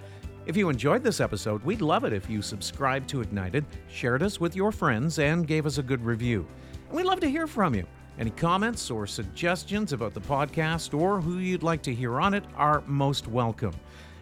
If 0.44 0.56
you 0.56 0.68
enjoyed 0.68 1.02
this 1.02 1.20
episode, 1.20 1.62
we'd 1.64 1.80
love 1.80 2.04
it 2.04 2.12
if 2.12 2.28
you 2.28 2.42
subscribed 2.42 3.08
to 3.10 3.20
Ignited, 3.20 3.64
shared 3.88 4.22
us 4.22 4.40
with 4.40 4.56
your 4.56 4.72
friends, 4.72 5.18
and 5.18 5.46
gave 5.46 5.66
us 5.66 5.78
a 5.78 5.82
good 5.82 6.04
review. 6.04 6.46
And 6.88 6.96
we'd 6.96 7.06
love 7.06 7.20
to 7.20 7.30
hear 7.30 7.46
from 7.46 7.74
you. 7.74 7.86
Any 8.18 8.30
comments 8.30 8.90
or 8.90 9.06
suggestions 9.06 9.92
about 9.92 10.14
the 10.14 10.20
podcast 10.20 10.98
or 10.98 11.20
who 11.20 11.38
you'd 11.38 11.62
like 11.62 11.80
to 11.82 11.94
hear 11.94 12.20
on 12.20 12.34
it 12.34 12.44
are 12.56 12.82
most 12.86 13.28
welcome. 13.28 13.74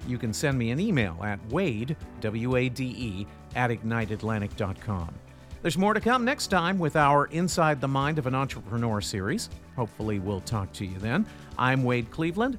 You 0.06 0.18
can 0.18 0.32
send 0.32 0.58
me 0.58 0.70
an 0.70 0.78
email 0.80 1.18
at 1.22 1.44
wade, 1.50 1.96
W 2.20 2.56
A 2.56 2.68
D 2.68 2.84
E, 2.84 3.26
at 3.56 3.70
igniteatlantic.com. 3.70 5.14
There's 5.62 5.76
more 5.76 5.92
to 5.92 6.00
come 6.00 6.24
next 6.24 6.46
time 6.46 6.78
with 6.78 6.96
our 6.96 7.26
Inside 7.26 7.80
the 7.80 7.88
Mind 7.88 8.18
of 8.18 8.26
an 8.26 8.34
Entrepreneur 8.34 9.00
series. 9.00 9.50
Hopefully, 9.76 10.18
we'll 10.18 10.40
talk 10.40 10.72
to 10.74 10.86
you 10.86 10.98
then. 10.98 11.26
I'm 11.58 11.82
Wade 11.82 12.10
Cleveland. 12.10 12.58